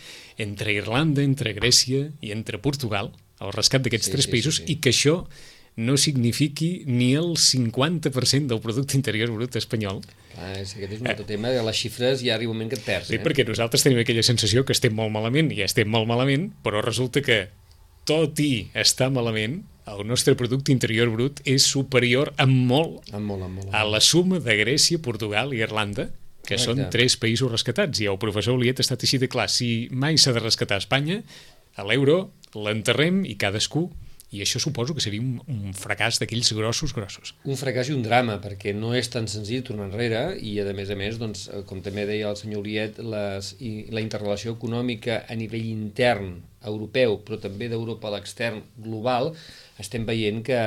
[0.41, 4.67] entre Irlanda, entre Grècia i entre Portugal, el rescat d'aquests sí, tres sí, països, sí,
[4.67, 4.73] sí.
[4.75, 5.23] i que això
[5.77, 10.01] no signifiqui ni el 50% del producte interior brut espanyol.
[10.39, 11.33] Ah, és, aquest és un altre eh.
[11.35, 13.11] tema, les xifres ja arriba un moment que et perds.
[13.11, 13.23] Sí, eh?
[13.23, 17.25] perquè nosaltres tenim aquella sensació que estem molt malament, i estem molt malament, però resulta
[17.27, 17.47] que
[18.07, 23.45] tot i estar malament, el nostre producte interior brut és superior en molt, en molt,
[23.45, 26.09] en molt, a la suma de Grècia, Portugal i Irlanda,
[26.45, 26.65] que Correcte.
[26.65, 28.01] són tres països rescatats.
[28.05, 29.49] I el professor Oliet ha estat així de clar.
[29.53, 31.23] Si mai s'ha de rescatar Espanya,
[31.75, 33.89] a l'euro l'enterrem i cadascú
[34.35, 37.35] i això suposo que seria un, un fracàs d'aquells grossos, grossos.
[37.47, 40.91] Un fracàs i un drama, perquè no és tan senzill tornar enrere i, a més
[40.91, 45.39] a més, doncs, com també deia el senyor Oliet, les, i, la interrelació econòmica a
[45.39, 49.35] nivell intern europeu, però també d'Europa a l'extern global,
[49.83, 50.59] estem veient que,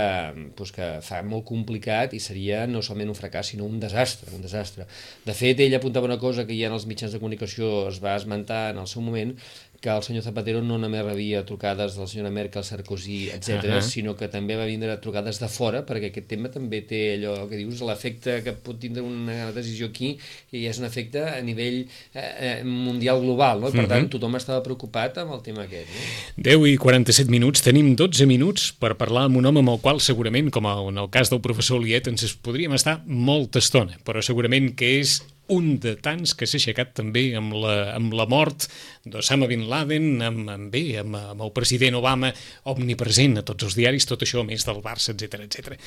[0.57, 4.43] doncs, que fa molt complicat i seria no solament un fracàs, sinó un desastre, un
[4.43, 4.87] desastre.
[5.25, 8.17] De fet, ell apuntava una cosa que ja en els mitjans de comunicació es va
[8.19, 9.33] esmentar en el seu moment,
[9.79, 13.69] que el senyor Zapatero no només rebia trucades de la senyora Merkel, Sarkozy, etc, uh
[13.69, 13.81] -huh.
[13.81, 17.57] sinó que també va vindre trucades de fora, perquè aquest tema també té allò que
[17.57, 20.17] dius, l'efecte que pot tindre una decisió aquí,
[20.51, 23.71] i és un efecte a nivell eh, eh mundial global, no?
[23.71, 23.87] per uh -huh.
[23.87, 25.87] tant, tothom estava preocupat amb el tema aquest.
[25.87, 26.43] No?
[26.43, 29.99] 10 i 47 minuts, tenim 12 minuts per parlar amb un home amb el qual
[29.99, 34.75] segurament, com en el cas del professor Liet, ens podríem estar molta estona, però segurament
[34.75, 35.21] que és
[35.53, 38.67] un de tants que s'ha aixecat també amb la, amb la mort
[39.07, 42.33] d'Osama Bin Laden, amb, amb, bé, amb, amb el president Obama
[42.67, 45.77] omnipresent a tots els diaris, tot això més del Barça, etc etc.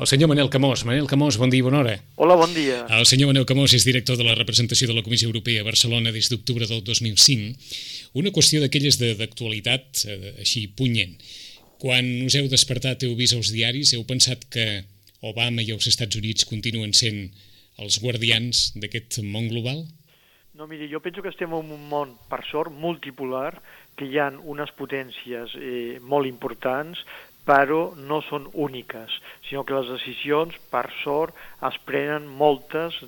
[0.00, 0.86] El senyor Manel Camós.
[0.88, 1.98] Manel Camós, bon dia i bona hora.
[2.16, 2.82] Hola, bon dia.
[2.98, 6.14] El senyor Manel Camós és director de la representació de la Comissió Europea a Barcelona
[6.14, 7.52] des d'octubre del 2005.
[8.20, 11.18] Una qüestió d'aquelles d'actualitat eh, així punyent.
[11.82, 14.84] Quan us heu despertat, heu vist els diaris, heu pensat que
[15.22, 17.26] Obama i els Estats Units continuen sent
[17.78, 19.84] els guardians d'aquest món global?
[20.52, 23.54] No, miri, jo penso que estem en un món, per sort, multipolar,
[23.96, 27.00] que hi ha unes potències eh, molt importants,
[27.42, 29.16] però no són úniques,
[29.48, 31.34] sinó que les decisions, per sort,
[31.66, 33.00] es prenen moltes,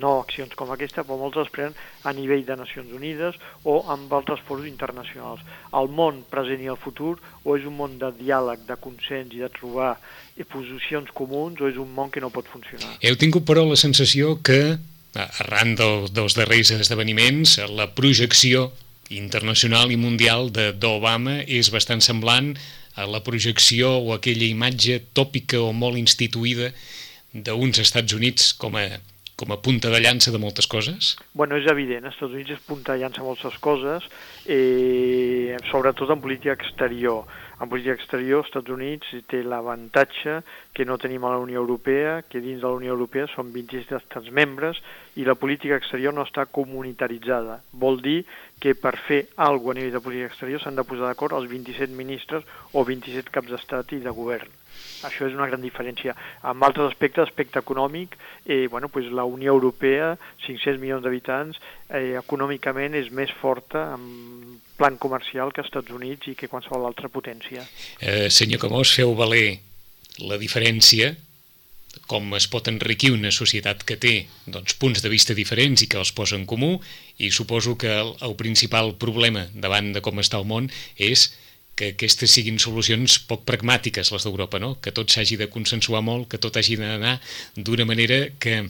[0.00, 4.10] no accions com aquesta, però moltes es prenen a nivell de Nacions Unides o amb
[4.16, 5.44] altres fòrums internacionals.
[5.76, 9.44] El món present i el futur o és un món de diàleg, de consens i
[9.44, 9.94] de trobar
[10.50, 12.96] posicions comuns o és un món que no pot funcionar.
[13.04, 14.78] Heu tingut, però, la sensació que,
[15.14, 18.70] arran del, dels darrers esdeveniments, la projecció
[19.10, 22.54] internacional i mundial d'Obama és bastant semblant
[23.06, 26.72] la projecció o aquella imatge tòpica o molt instituïda
[27.32, 28.86] d'uns Estats Units com a,
[29.40, 31.14] com a punta de llança de moltes coses?
[31.32, 34.08] Bueno, és evident, els Estats Units és punta de llança de moltes coses,
[34.46, 37.24] eh, sobretot en política exterior
[37.60, 40.38] en política exterior, els Estats Units té l'avantatge
[40.72, 43.98] que no tenim a la Unió Europea, que dins de la Unió Europea són 27
[43.98, 44.80] estats membres
[45.20, 47.58] i la política exterior no està comunitaritzada.
[47.72, 48.22] Vol dir
[48.60, 51.92] que per fer alguna a nivell de política exterior s'han de posar d'acord els 27
[51.96, 54.48] ministres o 27 caps d'estat i de govern.
[55.04, 56.14] Això és una gran diferència.
[56.44, 58.16] En altres aspectes, aspecte econòmic,
[58.46, 60.16] eh, bueno, pues la Unió Europea,
[60.46, 66.36] 500 milions d'habitants, eh, econòmicament és més forta en plan comercial que Estats Units i
[66.38, 67.66] que qualsevol altra potència.
[68.00, 69.60] Eh, senyor Camós, feu valer
[70.24, 71.12] la diferència
[72.10, 74.14] com es pot enriquir una societat que té
[74.46, 76.76] doncs, punts de vista diferents i que els posa en comú
[77.18, 81.28] i suposo que el, el principal problema davant de com està el món és
[81.78, 84.74] que aquestes siguin solucions poc pragmàtiques, les d'Europa, no?
[84.84, 87.16] que tot s'hagi de consensuar molt, que tot hagi d'anar
[87.56, 88.66] d'una manera que,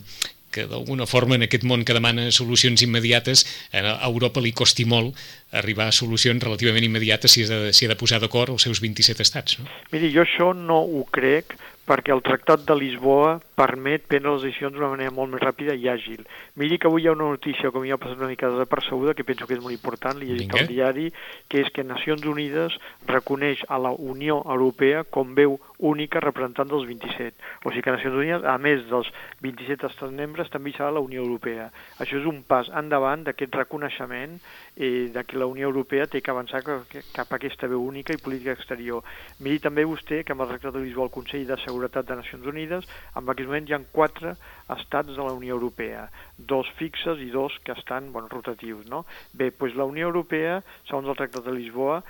[0.51, 5.17] que d'alguna forma en aquest món que demana solucions immediates, a Europa li costi molt
[5.57, 8.83] arribar a solucions relativament immediates si ha de, si ha de posar d'acord els seus
[8.83, 9.59] 27 estats.
[9.59, 9.67] No?
[9.91, 11.55] Miri, jo això no ho crec
[11.91, 15.89] perquè el Tractat de Lisboa permet prendre les decisions d'una manera molt més ràpida i
[15.91, 16.23] àgil.
[16.55, 19.25] Miri que avui hi ha una notícia, com ja ha passat una mica desapercebuda, que
[19.27, 21.09] penso que és molt important, l'he llegit al diari,
[21.51, 22.77] que és que Nacions Unides
[23.09, 25.57] reconeix a la Unió Europea com veu
[25.91, 27.35] única representant dels 27.
[27.65, 29.11] O sigui que Nacions Unides, a més dels
[29.43, 31.67] 27 estats membres, també hi serà la Unió Europea.
[31.99, 34.39] Això és un pas endavant d'aquest reconeixement
[34.77, 38.21] eh, de que la Unió Europea té que avançar cap a aquesta veu única i
[38.21, 39.03] política exterior.
[39.43, 42.45] Miri també vostè que amb el Tractat de Lisboa el Consell de Seguretat de Nacions
[42.45, 44.35] Unides, en aquest moment hi ha quatre
[44.75, 48.85] estats de la Unió Europea, dos fixes i dos que estan bueno, rotatius.
[48.85, 49.05] No?
[49.33, 52.01] Bé, doncs la Unió Europea, segons el Tractat de Lisboa,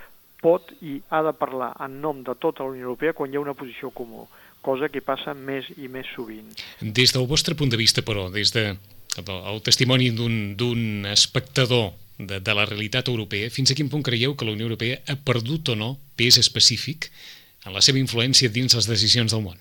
[0.42, 3.44] pot i ha de parlar en nom de tota la Unió Europea quan hi ha
[3.44, 4.26] una posició comú,
[4.62, 6.50] cosa que passa més i més sovint.
[6.80, 8.72] Des del vostre punt de vista, però, des de
[9.20, 14.46] el testimoni d'un espectador de, de la realitat europea, fins a quin punt creieu que
[14.48, 17.10] la Unió Europea ha perdut o no pes específic
[17.66, 19.60] en la seva influència dins les decisions del món?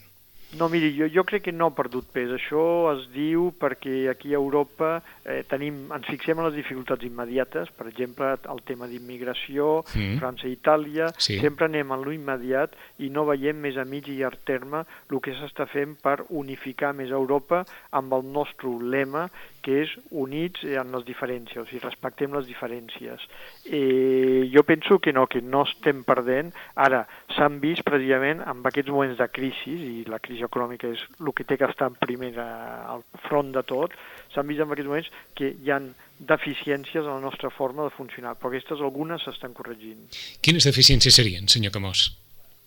[0.60, 2.32] No, miri, jo, jo crec que no ha perdut pes.
[2.36, 7.72] Això es diu perquè aquí a Europa eh, tenim, ens fixem en les dificultats immediates,
[7.78, 10.18] per exemple, el tema d'immigració, mm.
[10.20, 11.39] França i Itàlia, sí.
[11.39, 15.24] sempre anem en lo immediat i no veiem més a mig i llarg terme el
[15.24, 17.64] que s'està fent per unificar més Europa
[17.95, 19.30] amb el nostre lema,
[19.64, 23.26] que és units en les diferències, o sigui, respectem les diferències.
[23.66, 26.53] Eh, jo penso que no, que no estem perdent.
[26.76, 27.03] Ara,
[27.36, 31.47] s'han vist precisament amb aquests moments de crisi, i la crisi econòmica és el que
[31.47, 33.95] té que estar en primer al front de tot,
[34.34, 35.91] s'han vist en aquests moments que hi han
[36.22, 40.05] deficiències en la nostra forma de funcionar, però aquestes algunes s'estan corregint.
[40.45, 42.12] Quines deficiències serien, senyor Camós?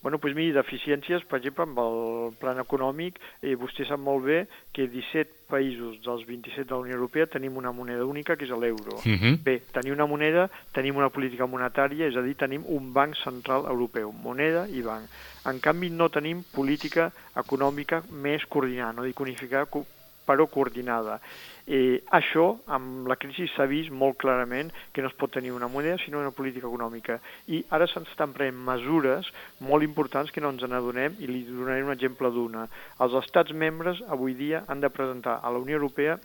[0.05, 4.43] Bueno, doncs miri, deficiències, per exemple, amb el plan econòmic, eh, vostè sap molt bé
[4.71, 8.51] que 17 països dels 27 de la Unió Europea tenim una moneda única, que és
[8.51, 8.99] l'euro.
[8.99, 9.17] Uh mhm.
[9.17, 9.43] -huh.
[9.43, 13.65] Bé, tenir una moneda, tenim una política monetària, és a dir, tenim un banc central
[13.65, 15.09] europeu, moneda i banc.
[15.45, 19.65] En canvi, no tenim política econòmica més coordinada, no dic unificada,
[20.25, 21.19] però coordinada.
[21.65, 25.69] Eh, això, amb la crisi, s'ha vist molt clarament que no es pot tenir una
[25.71, 27.17] moneda sinó una política econòmica.
[27.49, 31.93] I ara s'estan prenent mesures molt importants que no ens n'adonem i li donaré un
[31.95, 32.67] exemple d'una.
[33.01, 36.19] Els estats membres avui dia han de presentar a la Unió Europea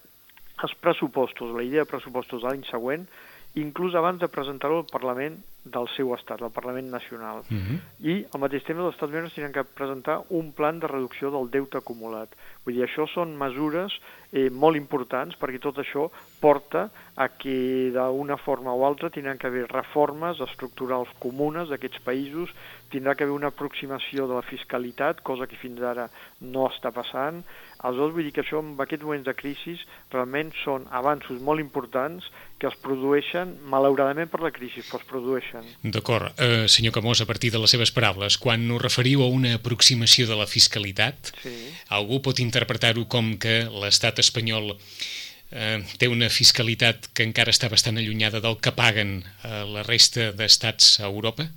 [0.61, 3.07] els pressupostos, la idea de pressupostos de l'any següent,
[3.55, 7.43] inclús abans de presentar-ho al Parlament del seu estat, el Parlament Nacional.
[7.51, 7.61] Uh mhm.
[7.61, 7.81] -huh.
[8.01, 11.51] I al mateix temps els estats membres tenen que presentar un plan de reducció del
[11.51, 12.29] deute acumulat.
[12.65, 13.93] Vull dir, això són mesures
[14.33, 19.47] eh, molt importants perquè tot això porta a que d'una forma o altra tindran que
[19.47, 22.49] haver reformes estructurals comunes d'aquests països,
[22.91, 26.09] tindrà que haver una aproximació de la fiscalitat, cosa que fins ara
[26.41, 27.45] no està passant.
[27.81, 29.75] Aleshores, vull dir que això, en aquests moments de crisi,
[30.13, 32.27] realment són avanços molt importants
[32.61, 35.71] que es produeixen, malauradament per la crisi, però es produeixen.
[35.97, 36.29] D'acord.
[36.37, 40.29] Uh, senyor Camós, a partir de les seves paraules, quan us referiu a una aproximació
[40.29, 41.55] de la fiscalitat, sí.
[41.97, 44.75] algú pot interpretar-ho com que l'estat espanyol
[45.51, 50.31] eh, té una fiscalitat que encara està bastant allunyada del que paguen eh, la resta
[50.37, 51.49] d'estats a Europa?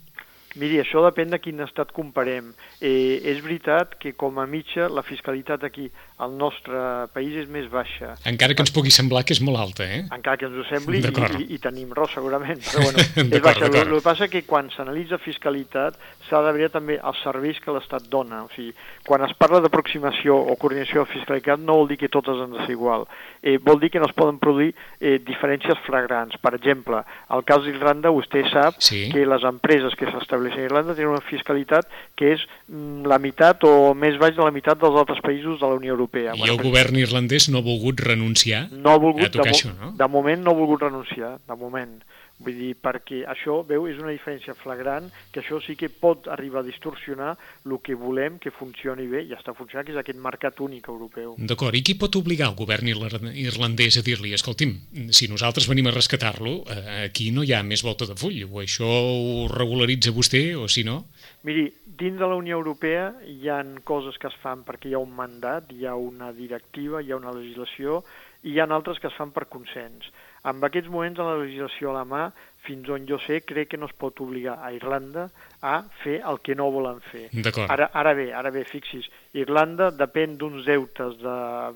[0.60, 2.51] Miri, això depèn de quin estat comparem.
[2.78, 5.88] Eh, és veritat que com a mitja la fiscalitat aquí
[6.22, 6.78] al nostre
[7.16, 8.14] país és més baixa.
[8.30, 10.04] Encara que ens pugui semblar que és molt alta, eh?
[10.14, 13.01] Encara que ens ho sembli i, i, i tenim raó segurament, però bueno,
[13.38, 13.66] és baixa.
[13.66, 15.97] El, el que passa que quan s'analitza fiscalitat
[16.30, 18.44] s'ha de veure també els serveis que l'Estat dona.
[18.46, 18.74] O sigui,
[19.08, 22.66] quan es parla d'aproximació o coordinació de fiscalitat no vol dir que totes han de
[22.66, 23.08] ser igual.
[23.42, 26.38] Eh, vol dir que no es poden produir eh, diferències flagrants.
[26.44, 27.04] Per exemple,
[27.34, 29.08] al cas d'Irlanda vostè sap sí.
[29.14, 33.20] que les empreses que s'estableixen estableix a Irlanda tenen una fiscalitat que és mm, la
[33.22, 36.34] meitat o més baix de la meitat dels altres països de la Unió Europea.
[36.34, 39.56] I bueno, el govern irlandès no ha volgut renunciar no ha volgut, a tocar de,
[39.56, 39.94] això, no?
[40.00, 41.96] De moment no ha volgut renunciar, de moment.
[42.44, 46.62] Vull dir, perquè això, veu, és una diferència flagrant, que això sí que pot arribar
[46.64, 47.34] a distorsionar
[47.66, 51.36] el que volem que funcioni bé, i està funcionant, que és aquest mercat únic europeu.
[51.38, 54.76] D'acord, i qui pot obligar el govern irlandès a dir-li, escolti'm,
[55.16, 58.62] si nosaltres venim a rescatar-lo, eh, aquí no hi ha més volta de full, o
[58.64, 61.06] això ho regularitza vostè, o si no...
[61.44, 61.66] Miri,
[62.00, 65.14] dins de la Unió Europea hi han coses que es fan perquè hi ha un
[65.16, 68.02] mandat, hi ha una directiva, hi ha una legislació,
[68.44, 70.10] i hi ha altres que es fan per consens.
[70.44, 72.32] En aquests moments, en la legislació a la mà,
[72.64, 75.30] fins on jo sé, crec que no es pot obligar a Irlanda
[75.64, 77.30] a fer el que no volen fer.
[77.72, 81.16] Ara, ara bé, ara bé, fixis, Irlanda depèn d'uns deutes,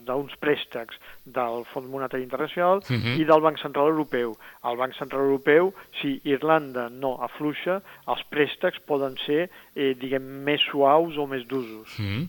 [0.08, 0.96] d'uns préstecs
[1.26, 3.04] del Fons Monetari Internacional uh Mhm.
[3.04, 3.20] -huh.
[3.22, 4.36] i del Banc Central Europeu.
[4.64, 10.62] El Banc Central Europeu, si Irlanda no afluixa, els préstecs poden ser, eh, diguem, més
[10.62, 12.00] suaus o més d'usos.
[12.00, 12.28] Mm.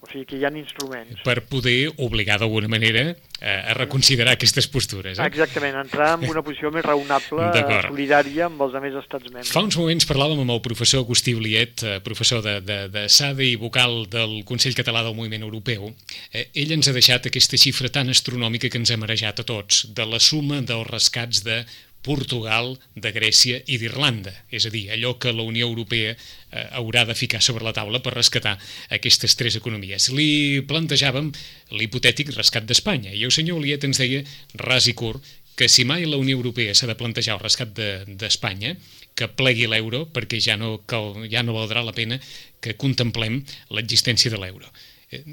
[0.00, 1.20] O sigui que hi ha instruments.
[1.26, 5.18] Per poder obligar d'alguna manera eh, a reconsiderar aquestes postures.
[5.18, 5.26] Eh?
[5.28, 7.50] Exactament, entrar en una posició més raonable,
[7.84, 9.52] solidària amb els altres estats membres.
[9.52, 13.50] Fa uns moments parlàvem amb el professor Agustí Bliet, eh, professor de, de, de SADE
[13.50, 15.92] i vocal del Consell Català del Moviment Europeu.
[16.32, 19.84] Eh, ell ens ha deixat aquesta xifra tan astronòmica que ens ha marejat a tots,
[19.92, 21.60] de la suma dels rescats de
[22.02, 24.32] Portugal, de Grècia i d'Irlanda.
[24.50, 28.00] És a dir, allò que la Unió Europea eh, haurà de ficar sobre la taula
[28.04, 28.56] per rescatar
[28.96, 30.08] aquestes tres economies.
[30.16, 31.32] Li plantejàvem
[31.76, 34.24] l'hipotètic rescat d'Espanya i el senyor Oliet ens deia,
[34.64, 35.20] ras i curt,
[35.60, 39.66] que si mai la Unió Europea s'ha de plantejar el rescat d'Espanya, de, que plegui
[39.68, 42.16] l'euro perquè ja no, cal, ja no valdrà la pena
[42.64, 43.42] que contemplem
[43.76, 44.72] l'existència de l'euro.
[45.12, 45.24] Eh,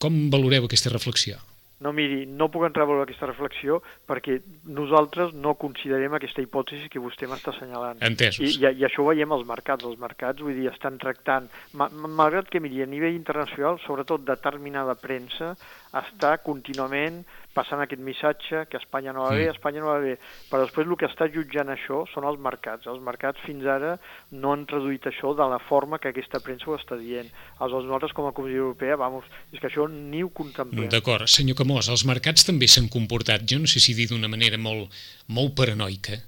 [0.00, 1.36] com valoreu aquesta reflexió?
[1.80, 3.78] No, miri, no puc entrar a veure aquesta reflexió
[4.08, 4.36] perquè
[4.68, 8.02] nosaltres no considerem aquesta hipòtesi que vostè m'està assenyalant.
[8.04, 8.44] Entesos.
[8.44, 9.86] I, i, I això ho veiem als mercats.
[9.88, 11.48] Els mercats, vull dir, estan tractant...
[11.80, 15.54] Ma, malgrat que, miri, a nivell internacional, sobretot determinada premsa,
[15.96, 17.22] està contínuament
[17.54, 20.14] passant aquest missatge que Espanya no va bé, Espanya no va bé,
[20.50, 22.86] però després el que està jutjant això són els mercats.
[22.90, 23.96] Els mercats fins ara
[24.30, 27.30] no han traduït això de la forma que aquesta premsa ho està dient.
[27.58, 30.90] Aleshores, nosaltres com a Comissió Europea, vamos, és que això ni ho contemplem.
[30.92, 31.26] D'acord.
[31.30, 34.94] Senyor Camós, els mercats també s'han comportat, jo no sé si dir d'una manera molt,
[35.28, 36.20] molt paranoica,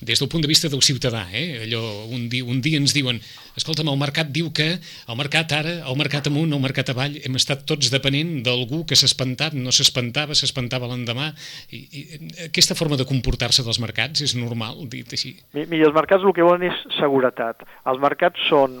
[0.00, 1.64] des del punt de vista del ciutadà, eh?
[1.64, 3.18] Allò, un, dia, un dia ens diuen,
[3.58, 7.38] escolta'm, el mercat diu que el mercat ara, el mercat amunt, el mercat avall, hem
[7.38, 11.32] estat tots depenent d'algú que s'ha espantat, no s'espantava, s'espantava l'endemà.
[11.74, 12.04] I, I,
[12.46, 15.34] aquesta forma de comportar-se dels mercats és normal, dit així?
[15.58, 17.66] Miri, els mercats el que volen és seguretat.
[17.88, 18.78] Els mercats són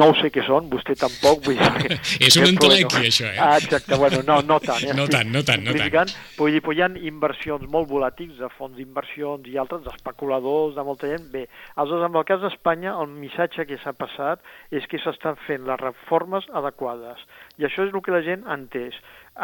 [0.00, 1.98] no ho sé què són, vostè tampoc, vull dir...
[2.24, 3.38] És un entelèquia, això, eh?
[3.40, 4.86] Ah, exacte, bueno, no, no tant.
[4.88, 4.96] Eh?
[4.96, 6.14] no tant, no tant, no tant.
[6.38, 10.86] Vull dir, però hi ha inversions molt volàtils de fons d'inversions i altres, d'especuladors, de
[10.88, 11.28] molta gent.
[11.34, 11.46] Bé,
[11.76, 15.80] aleshores, en el cas d'Espanya, el missatge que s'ha passat és que s'estan fent les
[15.84, 17.20] reformes adequades.
[17.60, 18.96] I això és el que la gent ha entès.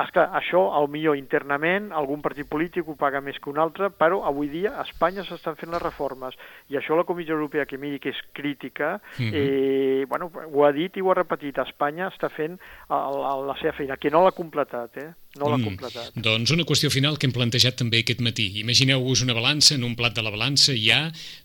[0.02, 4.22] Esclar, això, al millor internament, algun partit polític ho paga més que un altre, però
[4.28, 6.36] avui dia a Espanya s'estan fent les reformes.
[6.68, 9.32] I això la Comissió Europea, que miri que és crítica, mm -hmm.
[9.34, 13.72] eh, bueno, ho ha dit i ho ha repetit, Espanya està fent la, la seva
[13.72, 15.12] feina, que no l'ha completat, eh?
[15.36, 16.16] No l'ha mm, completat.
[16.26, 18.46] Doncs una qüestió final que hem plantejat també aquest matí.
[18.62, 21.00] Imagineu-vos una balança, en un plat de la balança hi ha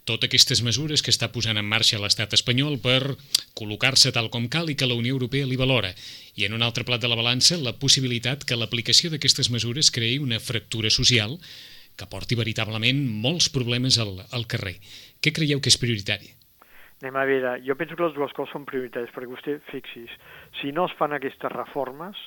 [0.07, 3.15] totes aquestes mesures que està posant en marxa l'estat espanyol per
[3.57, 5.91] col·locar-se tal com cal i que la Unió Europea li valora
[6.39, 10.19] i en un altre plat de la balança la possibilitat que l'aplicació d'aquestes mesures creï
[10.23, 11.37] una fractura social
[11.99, 14.77] que porti veritablement molts problemes al, al carrer.
[15.21, 16.31] Què creieu que és prioritari?
[17.01, 20.11] Anem a veure, jo penso que les dues coses són prioritàries, perquè vostè, fixis,
[20.59, 22.17] si no es fan aquestes reformes,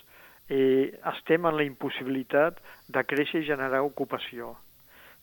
[0.48, 4.54] eh, estem en la impossibilitat de créixer i generar ocupació.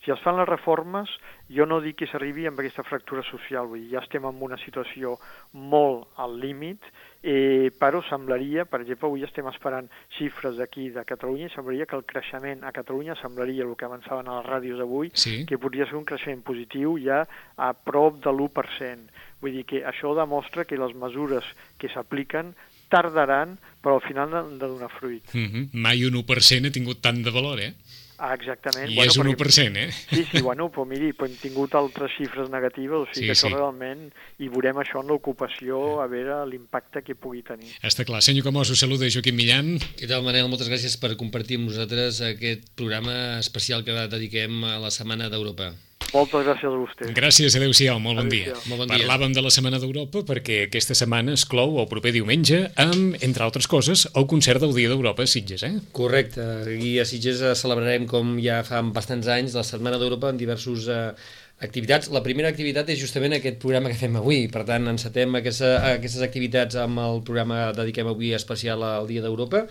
[0.01, 1.11] Si es fan les reformes,
[1.53, 4.57] jo no dic que s'arribi amb aquesta fractura social, vull dir, ja estem en una
[4.57, 5.13] situació
[5.53, 6.88] molt al límit,
[7.22, 11.99] eh, però semblaria, per exemple, avui estem esperant xifres d'aquí de Catalunya i semblaria que
[11.99, 15.43] el creixement a Catalunya semblaria el que avançaven a les ràdios avui, sí.
[15.45, 17.22] que podria ser un creixement positiu ja
[17.57, 19.22] a prop de l'1%.
[19.41, 21.45] Vull dir que això demostra que les mesures
[21.78, 22.55] que s'apliquen
[22.91, 25.23] tardaran, però al final han de donar fruit.
[25.33, 25.69] Mm -hmm.
[25.73, 27.73] Mai un 1% ha tingut tant de valor, eh?
[28.21, 28.91] Ah, exactament.
[28.91, 29.91] I bueno, és un 1%, eh?
[29.91, 33.33] Sí, sí, bueno, però miri, però hem tingut altres xifres negatives, o sigui sí, que
[33.33, 33.55] això sí.
[33.55, 34.03] realment,
[34.37, 37.73] i veurem això en l'ocupació, a veure l'impacte que pugui tenir.
[37.81, 38.21] Està clar.
[38.21, 39.79] Senyor Camós, us saluda Joaquim Millan.
[39.97, 40.45] Què tal, Manel?
[40.53, 45.73] Moltes gràcies per compartir amb nosaltres aquest programa especial que dediquem a la Setmana d'Europa.
[46.12, 47.09] Moltes gràcies a vostè.
[47.16, 48.55] Gràcies, adeu-siau, molt bon dia.
[48.68, 48.99] Molt bon dia.
[48.99, 53.45] Parlàvem de la Setmana d'Europa perquè aquesta setmana es clou el proper diumenge amb, entre
[53.47, 55.74] altres coses, el concert del Dia d'Europa a Sitges, eh?
[55.95, 56.43] Correcte.
[56.68, 61.14] Aquí a Sitges celebrarem, com ja fa bastants anys, la Setmana d'Europa en diversos eh,
[61.62, 62.09] activitats.
[62.14, 66.24] La primera activitat és justament aquest programa que fem avui, per tant encetem aquesta, aquestes
[66.26, 69.64] activitats amb el programa dediquem avui especial al Dia d'Europa.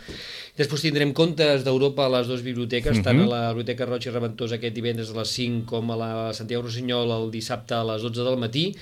[0.58, 3.04] Després tindrem contes d'Europa a les dues biblioteques, uh -huh.
[3.04, 6.32] tant a la Biblioteca Roig i Reventós aquest divendres a les 5 com a la
[6.32, 8.74] Santiago Rossinyol el dissabte a les 12 del matí.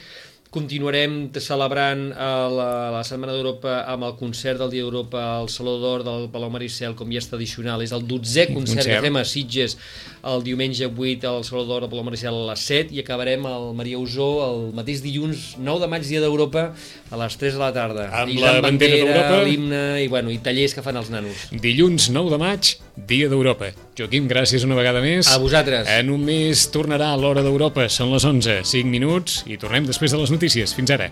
[0.50, 6.04] Continuarem celebrant la, la Setmana d'Europa amb el concert del Dia d'Europa al Saló d'Or
[6.06, 7.82] del Palau Maricel, com ja és tradicional.
[7.84, 8.88] És el 12è concert, concert.
[8.94, 9.76] que fem a Sitges
[10.28, 13.70] el diumenge 8 al Saló d'Or del Palau Maricel a les 7 i acabarem al
[13.78, 16.70] Maria Usó el mateix dilluns 9 de maig, Dia d'Europa,
[17.10, 18.08] a les 3 de la tarda.
[18.22, 19.42] Amb I la bandera d'Europa.
[19.44, 21.48] l'himne i, bueno, i tallers que fan els nanos.
[21.52, 22.72] Dilluns 9 de maig,
[23.08, 23.70] Dia d'Europa.
[23.98, 25.28] Joaquim, gràcies una vegada més.
[25.30, 25.88] A vosaltres.
[25.90, 27.88] En un mes tornarà l'hora d'Europa.
[27.90, 30.74] Són les 11, 5 minuts, i tornem després de les notícies.
[30.78, 31.10] Fins ara.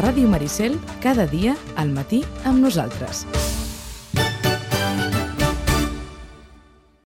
[0.00, 0.74] Ràdio Maricel,
[1.04, 3.22] cada dia al matí amb nosaltres.